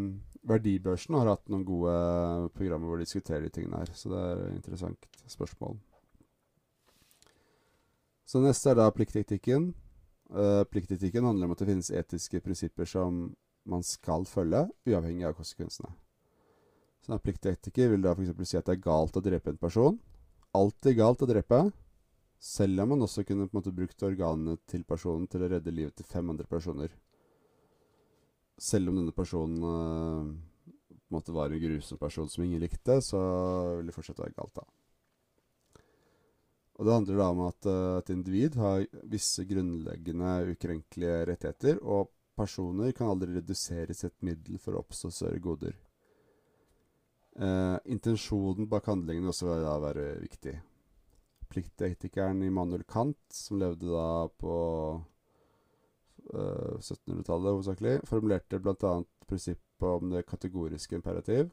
[0.50, 1.92] Verdibørsen har hatt noen gode
[2.56, 5.76] programmer hvor de diskuterer de tingene her, så det er et interessant spørsmål.
[8.26, 9.70] Så neste er da pliktetikken.
[10.30, 13.28] Uh, pliktetikken handler om at det finnes etiske prinsipper som
[13.68, 15.90] man skal følge, uavhengig av konsekvensene.
[17.04, 18.32] Så en pliktetiker vil da f.eks.
[18.48, 19.98] si at det er galt å drepe en person.
[20.56, 21.60] Alltid galt å drepe,
[22.42, 25.70] selv om man også kunne på en måte brukt organene til personen til å redde
[25.70, 26.90] livet til fem andre personer.
[28.60, 30.26] Selv om denne personen uh,
[30.90, 33.20] på en måte var en grusom person som ingen likte, så
[33.78, 35.84] vil det fortsatt være galt, da.
[36.80, 42.10] Og Det handler da om at uh, et individ har visse grunnleggende ukrenkelige rettigheter, og
[42.40, 45.78] personer kan aldri reduseres et middel for å oppstå større goder.
[47.40, 50.52] Uh, intensjonen bak handlingene også vil da være viktig.
[51.50, 54.56] Pliktetikeren Immanuel Kant, som levde da på
[56.30, 58.92] eh, 1700-tallet hovedsakelig, formulerte bl.a.
[59.26, 61.48] prinsippet om det kategoriske imperativ,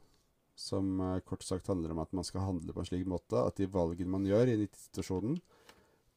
[0.54, 3.58] som eh, kort sagt handler om at man skal handle på en slik måte at
[3.58, 5.40] de valgene man gjør i en situasjonen,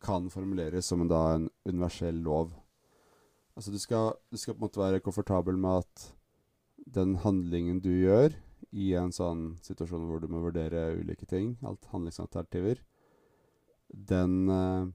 [0.01, 2.53] kan formuleres som en, da, en universell lov.
[3.57, 6.07] Altså du skal, du skal, på en måte være komfortabel med at
[7.01, 8.38] den handlingen du gjør
[8.71, 12.79] i en sånn situasjon hvor du må vurdere ulike ting, alt handlingsalternativer,
[13.91, 14.88] den, uh,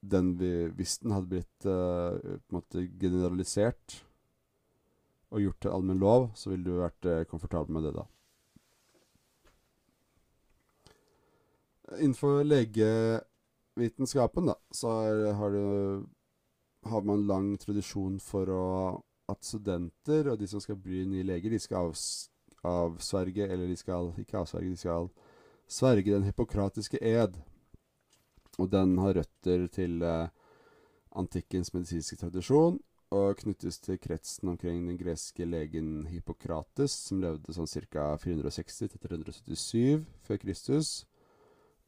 [0.00, 0.34] den
[0.76, 4.02] Hvis den hadde blitt uh, på en måte generalisert
[5.30, 8.04] og gjort til allmenn lov, så ville du vært komfortabel med det da.
[11.98, 14.90] Innenfor legevitenskapen, da, så
[15.38, 15.64] har, du,
[16.90, 18.64] har man lang tradisjon for å,
[19.30, 22.04] at studenter og de som skal bli nye leger, de skal avs,
[22.66, 25.08] avsverge Eller de skal ikke avsverge, de skal
[25.70, 27.38] sverge den hippokratiske ed.
[28.58, 30.28] Og den har røtter til eh,
[31.16, 37.66] antikkens medisinske tradisjon og knyttes til kretsen omkring den greske legen Hippokrates, som levde sånn
[37.90, 38.12] ca.
[38.22, 40.92] 460-377 før Kristus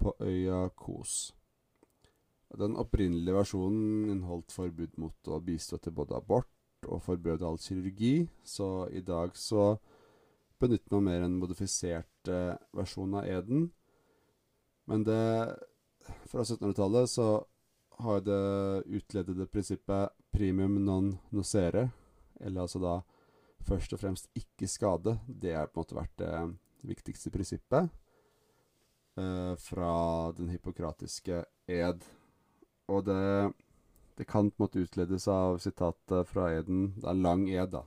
[0.03, 1.31] på øya Kos.
[2.59, 6.51] Den opprinnelige versjonen inneholdt forbud mot å bistå til både abort
[6.91, 9.77] og forbød all kirurgi, så i dag så
[10.63, 13.71] benytter man mer en modifisert eh, versjon av eden.
[14.91, 15.23] Men det
[16.31, 17.29] fra 1700-tallet så
[18.03, 21.91] har det utledede prinsippet primum non nocere,
[22.41, 22.95] eller altså da
[23.63, 25.19] først og fremst ikke skade.
[25.27, 26.33] Det har på en måte vært det
[26.89, 27.91] viktigste prinsippet
[29.19, 29.93] eh, fra
[30.39, 32.03] den hippokratiske ed.
[32.91, 33.53] Og det,
[34.19, 37.87] det kan på en måte utledes av sitatet fra eden Det er lang ed, da.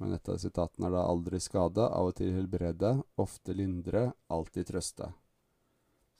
[0.00, 4.70] Men et av sitatene er da 'aldri skade, av og til helbrede, ofte lindre, alltid
[4.72, 5.12] trøste'.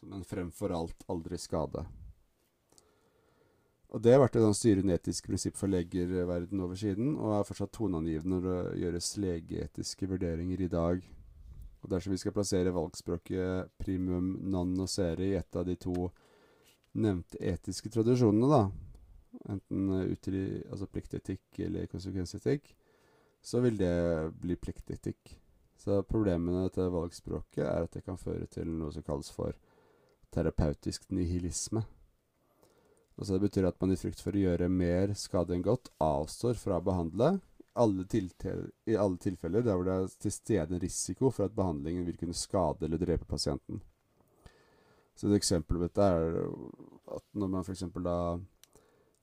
[0.03, 1.87] Men fremfor alt aldri skade.
[3.91, 7.49] Og Det har vært et styrende etisk prinsipp for leger verden over siden, og er
[7.49, 11.01] fortsatt toneangivende når det gjøres legeetiske vurderinger i dag.
[11.83, 16.11] Og dersom vi skal plassere valgspråket primum non nocere i et av de to
[16.95, 18.62] nevnte etiske tradisjonene, da,
[19.49, 19.91] enten
[20.70, 22.74] altså pliktetikk eller konsekvensetikk,
[23.43, 25.36] så vil det bli pliktetikk.
[25.80, 29.57] Så problemene til valgspråket er at det kan føre til noe som kalles for
[30.30, 31.82] terapeutisk nihilisme.
[33.16, 36.61] Altså det betyr at man i frykt for å gjøre mer skade enn godt avstår
[36.61, 37.38] fra å behandle,
[37.80, 38.05] alle
[38.86, 42.18] i alle tilfeller der hvor det er til stede en risiko for at behandlingen vil
[42.18, 43.80] kunne skade eller drepe pasienten.
[45.14, 46.41] Så et eksempel på dette er
[47.16, 47.84] at når man f.eks.
[48.05, 48.38] da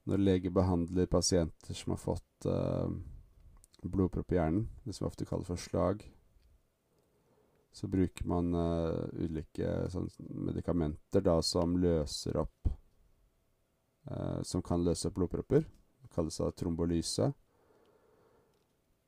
[0.08, 2.48] Når lege behandler pasienter som har fått
[3.88, 6.06] eh, blodpropp i hjernen, det som vi ofte kaller for slag,
[7.78, 10.08] så bruker man uh, ulike sånn,
[10.48, 12.72] medikamenter da som løser opp
[14.10, 15.68] uh, Som kan løse opp blodpropper.
[16.02, 17.28] Det kalles da trombolyse.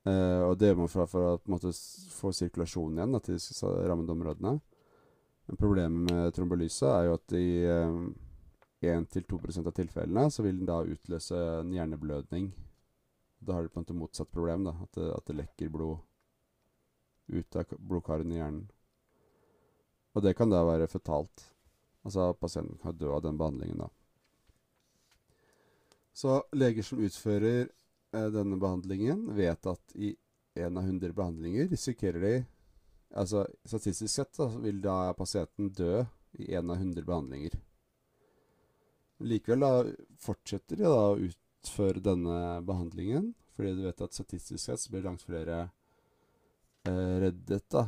[0.05, 1.71] Uh, og det gjør man for, for å måte
[2.13, 4.59] få sirkulasjon igjen da, til disse rammede områdene.
[5.49, 7.95] Men problemet med trombolyse er jo at i eh,
[8.85, 12.51] 1-2 av tilfellene så vil den da utløse en hjerneblødning.
[13.39, 14.75] Da har du på en måte motsatt problem, da.
[14.83, 15.97] At det, at det lekker blod
[17.29, 18.65] ut av blodkarene i hjernen.
[20.17, 21.45] Og det kan da være fetalt.
[22.03, 23.89] Altså pasienten kan dø av den behandlingen, da.
[26.13, 30.15] Så leger som utfører eh, denne behandlingen, vet at i
[30.59, 32.37] én av 100 behandlinger risikerer de
[33.17, 36.03] Altså statistisk sett da, vil da pasienten dø
[36.37, 37.55] i én av 100 behandlinger.
[39.25, 39.71] Likevel da
[40.21, 41.15] fortsetter de da å
[41.59, 45.69] utføre denne behandlingen, fordi du vet at statistisk sett så blir langt flere
[46.87, 47.87] eh, reddet da,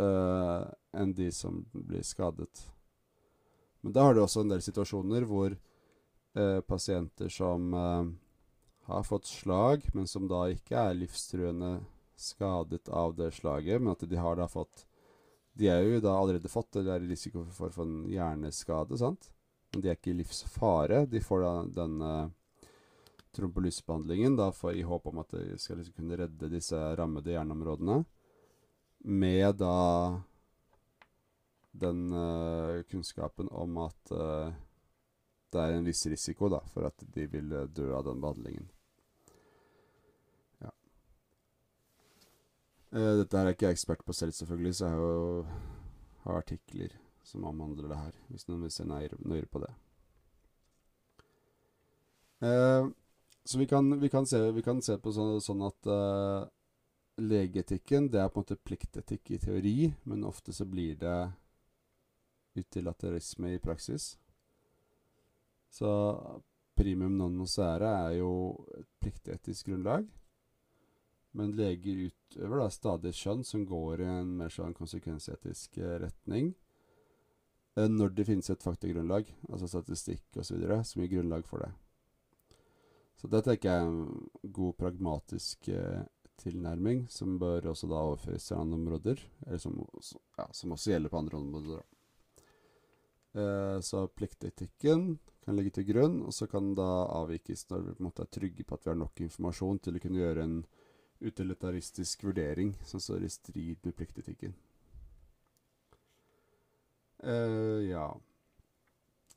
[0.00, 0.64] eh,
[0.96, 2.64] enn de som blir skadet.
[3.80, 8.08] Men da har du også en del situasjoner hvor eh, pasienter som eh,
[8.88, 11.78] har fått slag, men som da ikke er livstruende
[12.18, 14.86] skadet av det slaget, men at de har da fått
[15.58, 19.32] De er jo da allerede fått, eller er i risiko for få en hjerneskade, sant?
[19.72, 21.00] Men de er ikke i livsfare.
[21.10, 22.10] De får da denne
[23.38, 24.38] trombolysebehandlingen
[24.74, 28.02] i håp om at de skal liksom kunne redde disse rammede hjerneområdene.
[29.06, 30.20] Med da
[31.78, 34.54] den uh, kunnskapen om at uh,
[35.52, 38.66] det er en viss risiko da, for at de vil eh, dø av den behandlingen.
[40.60, 40.72] Ja.
[42.92, 45.46] Uh, dette her er ikke jeg ekspert på selv, selvfølgelig, så jeg har jo
[46.26, 49.72] har artikler som omhandler det her, hvis noen vil se nøyere på det.
[53.48, 56.42] Så vi kan, vi kan, se, vi kan se på sånn, sånn at uh,
[57.16, 61.16] legeetikken det er på en måte pliktetikk i teori, men ofte så blir det
[62.60, 64.18] utilaterisme i praksis.
[65.72, 65.88] Så
[66.76, 68.30] primum non nocere er jo
[68.76, 70.04] et pliktetisk grunnlag.
[71.32, 76.54] Men leger utøver da stadig skjønn som går i en mer sånn konsekvensetisk eh, retning.
[77.80, 81.72] eh, Når det finnes et faktagrunnlag, altså statistikk osv., som gir grunnlag for det.
[83.18, 86.04] Så det tenker jeg er en god pragmatisk eh,
[86.38, 89.22] tilnærming, som bør også da overføres til andre områder.
[89.46, 91.80] Eller som, også- ja, som også gjelder på andre områder.
[93.34, 96.86] Eh, så pliktetikken kan ligge til grunn, og så kan da
[97.18, 99.98] avvikes når vi på en måte er trygge på at vi har nok informasjon til
[99.98, 100.56] å kunne gjøre en
[101.18, 104.54] utilitaristisk vurdering som står i strid med pliktetikken.
[107.18, 108.12] Eh, ja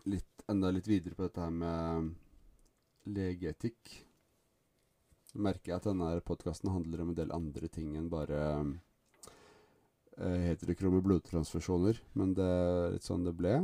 [0.06, 2.12] litt, Enda litt videre på dette her med
[3.10, 3.98] legeetikk.
[5.34, 8.40] Merker jeg at denne podkasten handler om en del andre ting enn bare
[10.18, 12.02] eh, heterokrome blodtransfusjoner.
[12.20, 13.56] Men det er litt sånn det ble.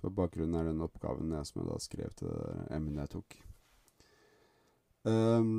[0.00, 3.36] For bakgrunnen er den oppgaven jeg som jeg da skrev til det emnet jeg tok.
[5.04, 5.52] Um,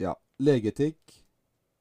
[0.00, 0.12] ja,
[0.44, 1.00] legeetikk.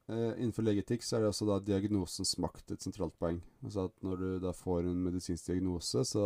[0.07, 3.41] Uh, innenfor legeetikk så er det også da diagnosens makt et sentralt poeng.
[3.65, 6.23] Altså at når du da får en medisinsk diagnose, så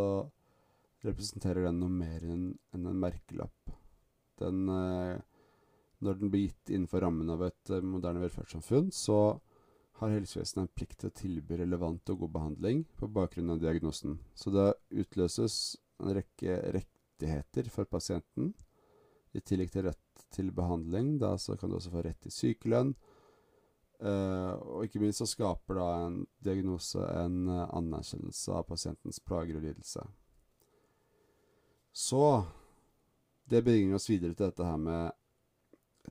[1.06, 3.72] representerer den noe mer enn en merkelapp.
[4.40, 5.20] Den eh,
[6.02, 9.38] Når den blir gitt innenfor rammen av et eh, moderne velferdssamfunn, så
[10.00, 14.16] har helsevesenet en plikt til å tilby relevant og god behandling på bakgrunn av diagnosen.
[14.34, 18.50] Så det utløses en rekke rettigheter for pasienten.
[19.32, 22.96] I tillegg til rett til behandling, da så kan du også få rett til sykelønn.
[24.02, 29.68] Uh, og ikke minst så skaper da en diagnose en anerkjennelse av pasientens plager og
[29.68, 30.02] lidelse.
[31.92, 32.44] Så
[33.44, 35.12] det bringer oss videre til dette her med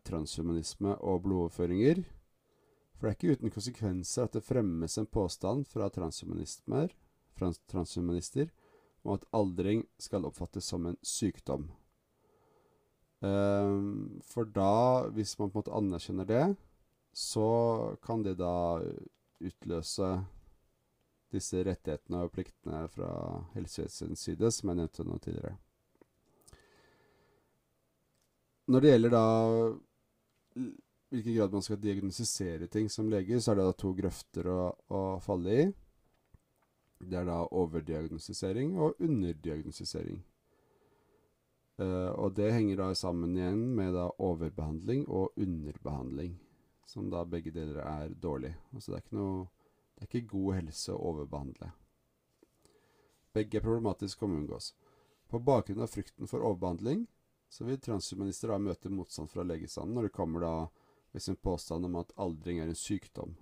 [0.06, 2.04] transhumanisme og blodoverføringer.
[2.96, 6.94] For det er ikke uten konsekvenser at det fremmes en påstand fra transhumanister,
[7.72, 8.52] transhumanister
[9.02, 11.72] om at aldring skal oppfattes som en sykdom.
[13.22, 16.46] Um, for da, hvis man på en måte anerkjenner det,
[17.14, 18.82] så kan det da
[19.42, 20.12] utløse
[21.34, 23.12] disse rettighetene og pliktene fra
[23.56, 25.58] helsevesenets side, som jeg nevnte nå tidligere.
[28.70, 29.26] Når det gjelder da
[31.12, 34.60] hvilken grad man skal diagnostisere ting som lege, så er det da to grøfter å,
[34.96, 35.66] å falle i.
[37.02, 40.22] Det er da overdiagnostisering og underdiagnostisering.
[41.82, 46.36] Uh, og det henger da sammen igjen med da overbehandling og underbehandling,
[46.86, 48.54] som da begge deler er dårlig.
[48.76, 49.50] Altså det er ikke noe
[49.92, 51.68] Det er ikke god helse å overbehandle.
[53.36, 54.72] Begge er problematiske å unngås.
[55.30, 57.04] På bakgrunn av frykten for overbehandling
[57.52, 60.54] så vil transhumanister da møte motstand fra legestanden når det kommer da
[61.12, 63.34] med sin påstand om at aldring er en sykdom.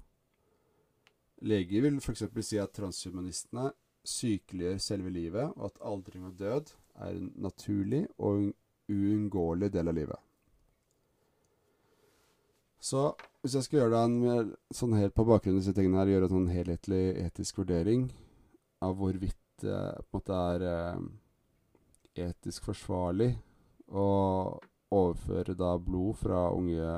[1.46, 2.26] Leger vil f.eks.
[2.44, 3.70] si at transhumanistene
[4.10, 6.72] sykeliggjør selve livet, og at aldring og død
[7.06, 8.50] er en naturlig og
[8.90, 10.26] uunngåelig del av livet.
[12.80, 13.12] Så
[13.44, 16.36] hvis jeg skal gjøre en sånn helt på bakgrunn av disse tingene her, gjøre en
[16.38, 18.08] sånn helhetlig etisk vurdering
[18.84, 19.80] av hvorvidt det
[20.10, 21.08] på en måte er eh,
[22.30, 23.34] etisk forsvarlig
[23.90, 24.08] å
[24.90, 26.90] overføre da blod fra unge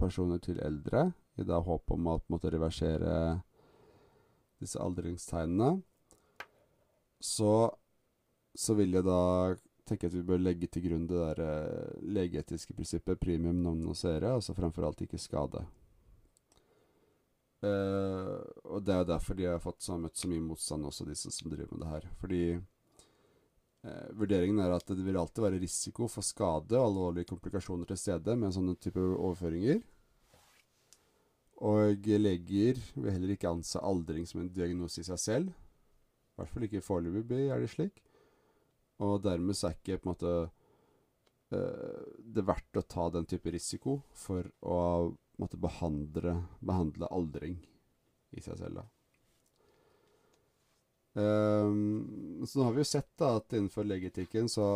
[0.00, 1.10] personer til eldre,
[1.40, 3.40] i da håp om å måte reversere
[4.60, 5.80] disse aldringstegnene,
[7.20, 7.52] så,
[8.56, 9.20] så vil jeg da
[9.88, 14.36] tenke at vi bør legge til grunn det der uh, legeetiske prinsippet premium non nocere,
[14.36, 15.64] altså fremfor alt ikke skade.
[17.60, 18.40] Uh,
[18.72, 21.32] og det er jo derfor de har fått så, møtt så mye motstand, også disse
[21.34, 22.06] som driver med det her.
[22.20, 22.42] Fordi
[23.86, 28.00] uh, vurderingen er at det vil alltid være risiko for skade og alvorlige komplikasjoner til
[28.00, 29.82] stede med sånne type overføringer.
[31.60, 35.50] Og leger vil heller ikke anse aldring som en diagnose i seg selv.
[35.50, 38.00] I hvert fall ikke foreløpig er det slik.
[39.04, 40.32] Og dermed så er ikke på en måte
[41.52, 42.06] eh,
[42.36, 44.78] det verdt å ta den type risiko for å
[45.40, 47.58] måtte behandle, behandle aldring
[48.36, 48.80] i seg selv.
[48.80, 48.99] da.
[51.20, 54.68] Um, så nå har vi jo sett da at innenfor legeetikken så,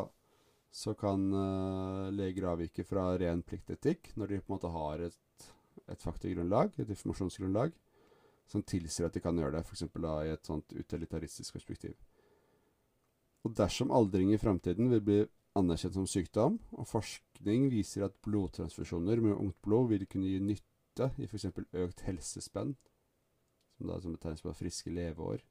[0.73, 5.49] så kan uh, leger avvike fra ren pliktetikk når de på en måte har et,
[5.89, 7.73] et faktagrunnlag, et informasjonsgrunnlag,
[8.51, 9.87] som tilsier at de kan gjøre det, f.eks.
[9.87, 11.97] i et sånt utilitaristisk perspektiv.
[13.45, 15.23] Og dersom aldring i framtiden vil bli
[15.59, 21.11] anerkjent som sykdom, og forskning viser at blodtransfusjoner med ungt blod vil kunne gi nytte
[21.21, 21.51] i f.eks.
[21.85, 22.75] økt helsespenn,
[23.77, 25.43] som da som betegnes på friske leveår,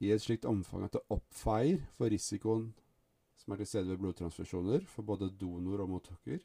[0.00, 2.70] i et slikt omfang at det oppveier for risikoen
[3.40, 6.40] som er til stede ved blodtransfusjoner for både donor og mottaker,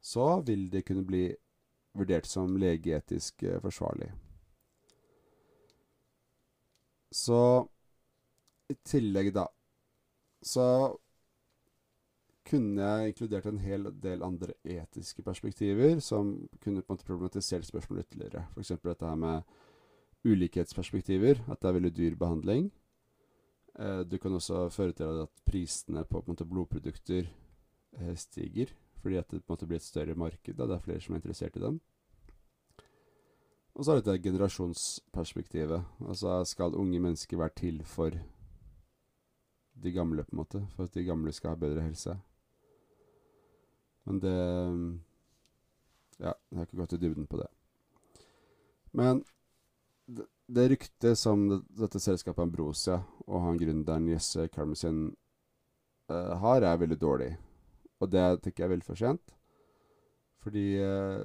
[0.00, 1.26] så vil det kunne bli
[1.96, 4.08] vurdert som legeetisk eh, forsvarlig.
[7.10, 7.66] Så
[8.70, 9.48] i tillegg, da,
[10.42, 10.66] så
[12.46, 16.32] kunne jeg inkludert en hel del andre etiske perspektiver som
[16.62, 18.46] kunne på en måte problematisert spørsmålet ytterligere.
[18.54, 18.72] F.eks.
[18.82, 19.42] dette her med
[20.24, 22.70] ulikhetsperspektiver, at det er veldig dyr behandling.
[23.78, 29.16] Eh, du kan også føre til at prisene på, på måte, blodprodukter eh, stiger, fordi
[29.16, 30.54] at det på en måte blir et større marked.
[30.54, 30.66] Da.
[30.66, 31.80] Det er flere som er interessert i dem.
[33.74, 35.84] Og så er det dette generasjonsperspektivet.
[36.08, 38.10] Altså skal unge mennesker være til for
[39.82, 40.66] de gamle, på en måte.
[40.74, 42.18] For at de gamle skal ha bedre helse.
[44.04, 44.36] Men det
[46.20, 47.46] Ja, jeg har ikke gått i dybden på det.
[48.92, 49.22] Men
[50.46, 55.10] det, ryktet som dette selskapet Ambrosia og han gründeren Jesse Carmesen
[56.10, 57.30] uh, har, er veldig dårlig.
[58.00, 59.34] Og det tenker jeg er veldig for sent.
[60.40, 61.22] Fordi uh,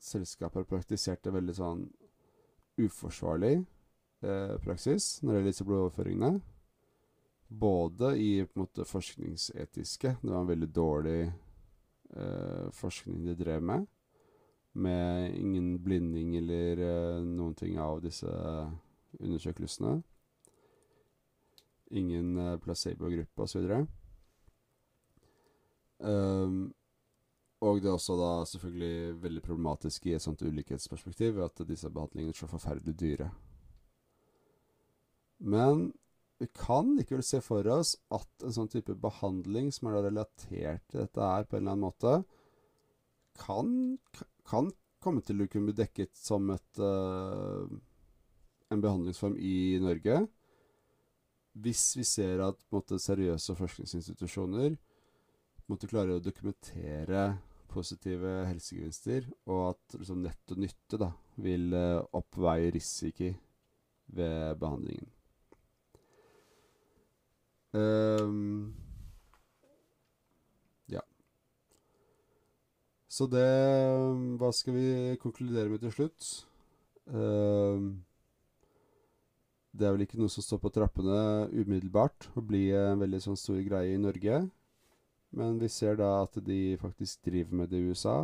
[0.00, 1.84] selskapet har praktisert en veldig sånn
[2.80, 3.56] uforsvarlig
[4.24, 6.42] uh, praksis når det gjelder disse blodoverføringene.
[7.54, 11.18] Både i på en måte forskningsetiske Det var en veldig dårlig
[12.16, 13.84] eh, forskning de drev med.
[14.74, 18.30] Med ingen blinding eller uh, noen ting av disse
[19.20, 20.00] undersøkelsene.
[21.94, 23.84] Ingen uh, placebo-gruppe osv.
[26.04, 26.72] Um,
[27.64, 32.34] og det er også da selvfølgelig veldig problematisk i et sånt ulikhetsperspektiv at disse behandlingene
[32.34, 33.30] er så forferdelig dyre.
[35.38, 35.92] Men
[36.42, 41.04] vi kan likevel se for oss at en sånn type behandling som er relatert til
[41.04, 42.14] dette her på en eller annen måte,
[43.38, 43.70] kan,
[44.48, 44.70] kan
[45.04, 47.68] komme til å kunne bli dekket som et, uh,
[48.72, 50.22] en behandlingsform i Norge.
[51.64, 54.74] Hvis vi ser at måte, seriøse forskningsinstitusjoner
[55.70, 57.26] måtte klare å dokumentere
[57.74, 61.10] positive helsegevinster, og at liksom, netto nytte da,
[61.42, 63.32] vil uh, oppveie risiko
[64.14, 65.10] ved behandlingen.
[67.74, 68.74] Um,
[73.14, 73.46] Så det
[74.40, 74.88] Hva skal vi
[75.22, 76.28] konkludere med til slutt?
[77.06, 78.02] Um,
[79.74, 83.38] det er vel ikke noe som står på trappene umiddelbart og blir en veldig sånn
[83.38, 84.44] stor greie i Norge.
[85.34, 88.20] Men vi ser da at de faktisk driver med det i USA.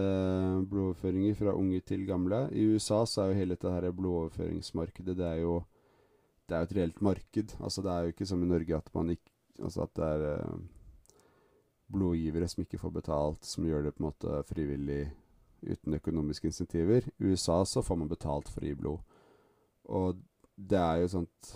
[0.00, 2.46] Eh, blodoverføringer fra unge til gamle.
[2.56, 5.60] I USA så er jo hele dette her blodoverføringsmarkedet Det er jo
[6.48, 7.56] det er et reelt marked.
[7.60, 9.28] Altså Det er jo ikke som i Norge at man ikke
[9.60, 10.60] Altså at det er eh,
[11.90, 15.02] blodgivere som ikke får betalt, som gjør det på en måte frivillig
[15.62, 17.06] uten økonomiske insentiver.
[17.18, 19.18] I USA så får man betalt for å gi blod.
[19.90, 20.20] Og
[20.54, 21.52] det er jo sånt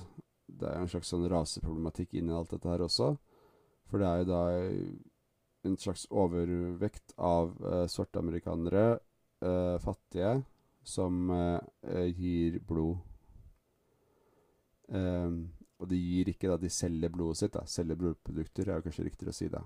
[0.55, 3.14] Det er en slags sånn raseproblematikk inni alt dette her også.
[3.91, 4.43] For det er jo da
[5.64, 8.99] en slags overvekt av eh, svarte amerikanere,
[9.41, 10.45] eh, fattige,
[10.85, 13.01] som eh, gir blod.
[14.87, 15.49] Um,
[15.80, 17.57] og de gir ikke da, de selger blodet sitt.
[17.57, 19.62] da, Selger blodprodukter, er jo kanskje riktigere å si det.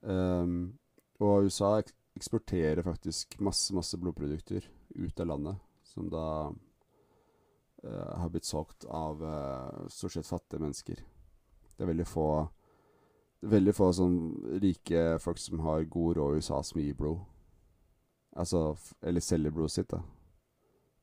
[0.00, 0.78] Um,
[1.20, 4.64] og USA ek eksporterer faktisk masse, masse blodprodukter
[4.96, 11.04] ut av landet, som da uh, har blitt solgt av uh, stort sett fattige mennesker.
[11.76, 12.30] Det er veldig få
[13.40, 14.16] Veldig få sånn
[14.60, 17.22] rike folk som har god råd i USA, som gir blod.
[18.36, 20.02] Altså Eller selger blodet sitt, da.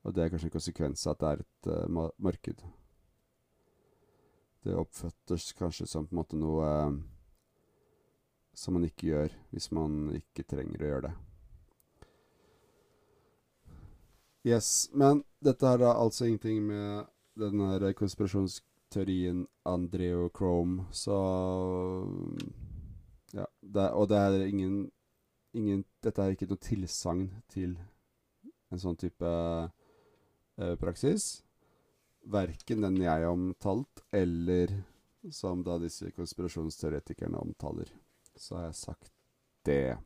[0.05, 2.61] Og det er kanskje en konsekvens av at det er et uh, marked.
[4.63, 6.99] Det oppfattes kanskje som på en måte noe uh,
[8.57, 11.13] som man ikke gjør hvis man ikke trenger å gjøre det.
[14.47, 21.17] Yes, men dette har da altså ingenting med den her konspirasjonsteorien Andreo Chrome, så
[23.35, 24.89] Ja, det, og det er ingen,
[25.53, 27.75] ingen Dette er ikke noe tilsagn til
[28.71, 31.43] en sånn type eh, praksis.
[32.27, 34.71] Verken den jeg har omtalt, eller
[35.31, 37.91] som da disse konspirasjonsteoretikerne omtaler.
[38.37, 39.11] Så har jeg sagt
[39.67, 39.97] det.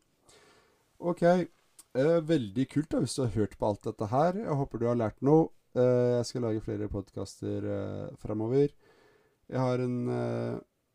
[1.00, 1.24] Ok.
[1.92, 4.38] Eh, veldig kult da, hvis du har hørt på alt dette her.
[4.46, 5.50] Jeg håper du har lært noe.
[5.76, 8.72] Eh, jeg skal lage flere podkaster eh, framover.
[9.52, 9.96] Jeg har en,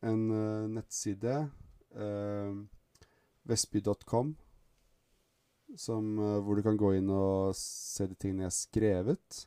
[0.01, 1.33] en uh, nettside,
[1.93, 2.55] uh,
[3.45, 4.31] vesby.com,
[5.69, 9.43] uh, hvor du kan gå inn og se de tingene jeg har skrevet.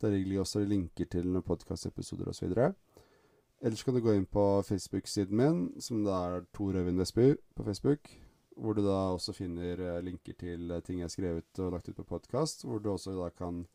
[0.00, 2.56] Der ligger også linker til podkastepisoder osv.
[3.62, 7.64] Ellers kan du gå inn på Facebook-siden min, som det er Tor Øyvind Vestby på
[7.64, 8.08] Facebook.
[8.56, 11.88] Hvor du da også finner uh, linker til uh, ting jeg har skrevet og lagt
[11.88, 12.64] ut på podkast.
[12.64, 13.66] Hvor du også da kan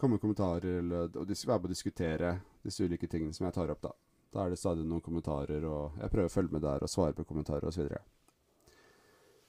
[0.00, 2.32] komme med kommentarer eller, og være med å diskutere
[2.64, 3.82] disse ulike tingene som jeg tar opp.
[3.82, 3.92] Da
[4.32, 7.12] Da er det stadig noen kommentarer, og jeg prøver å følge med der og svare
[7.12, 7.88] på kommentarer osv.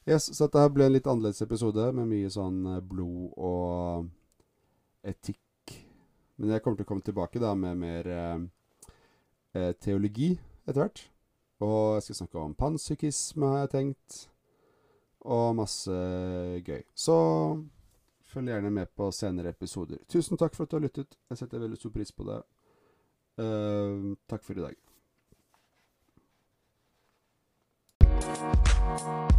[0.07, 4.09] Yes, så dette ble en litt annerledes episode med mye sånn uh, blod og
[5.03, 5.77] etikk.
[6.35, 8.17] Men jeg kommer til å komme tilbake da med mer
[9.55, 10.33] eh, teologi
[10.67, 11.03] etter hvert.
[11.61, 14.21] Og jeg skal snakke om panpsykisme, har jeg tenkt.
[15.21, 15.93] Og masse
[16.65, 16.81] gøy.
[16.97, 17.15] Så
[18.31, 20.01] følg gjerne med på senere episoder.
[20.09, 21.17] Tusen takk for at du har lyttet.
[21.29, 22.41] Jeg setter veldig stor pris på det.
[23.41, 24.79] Uh, takk for i dag.
[28.31, 29.31] Thank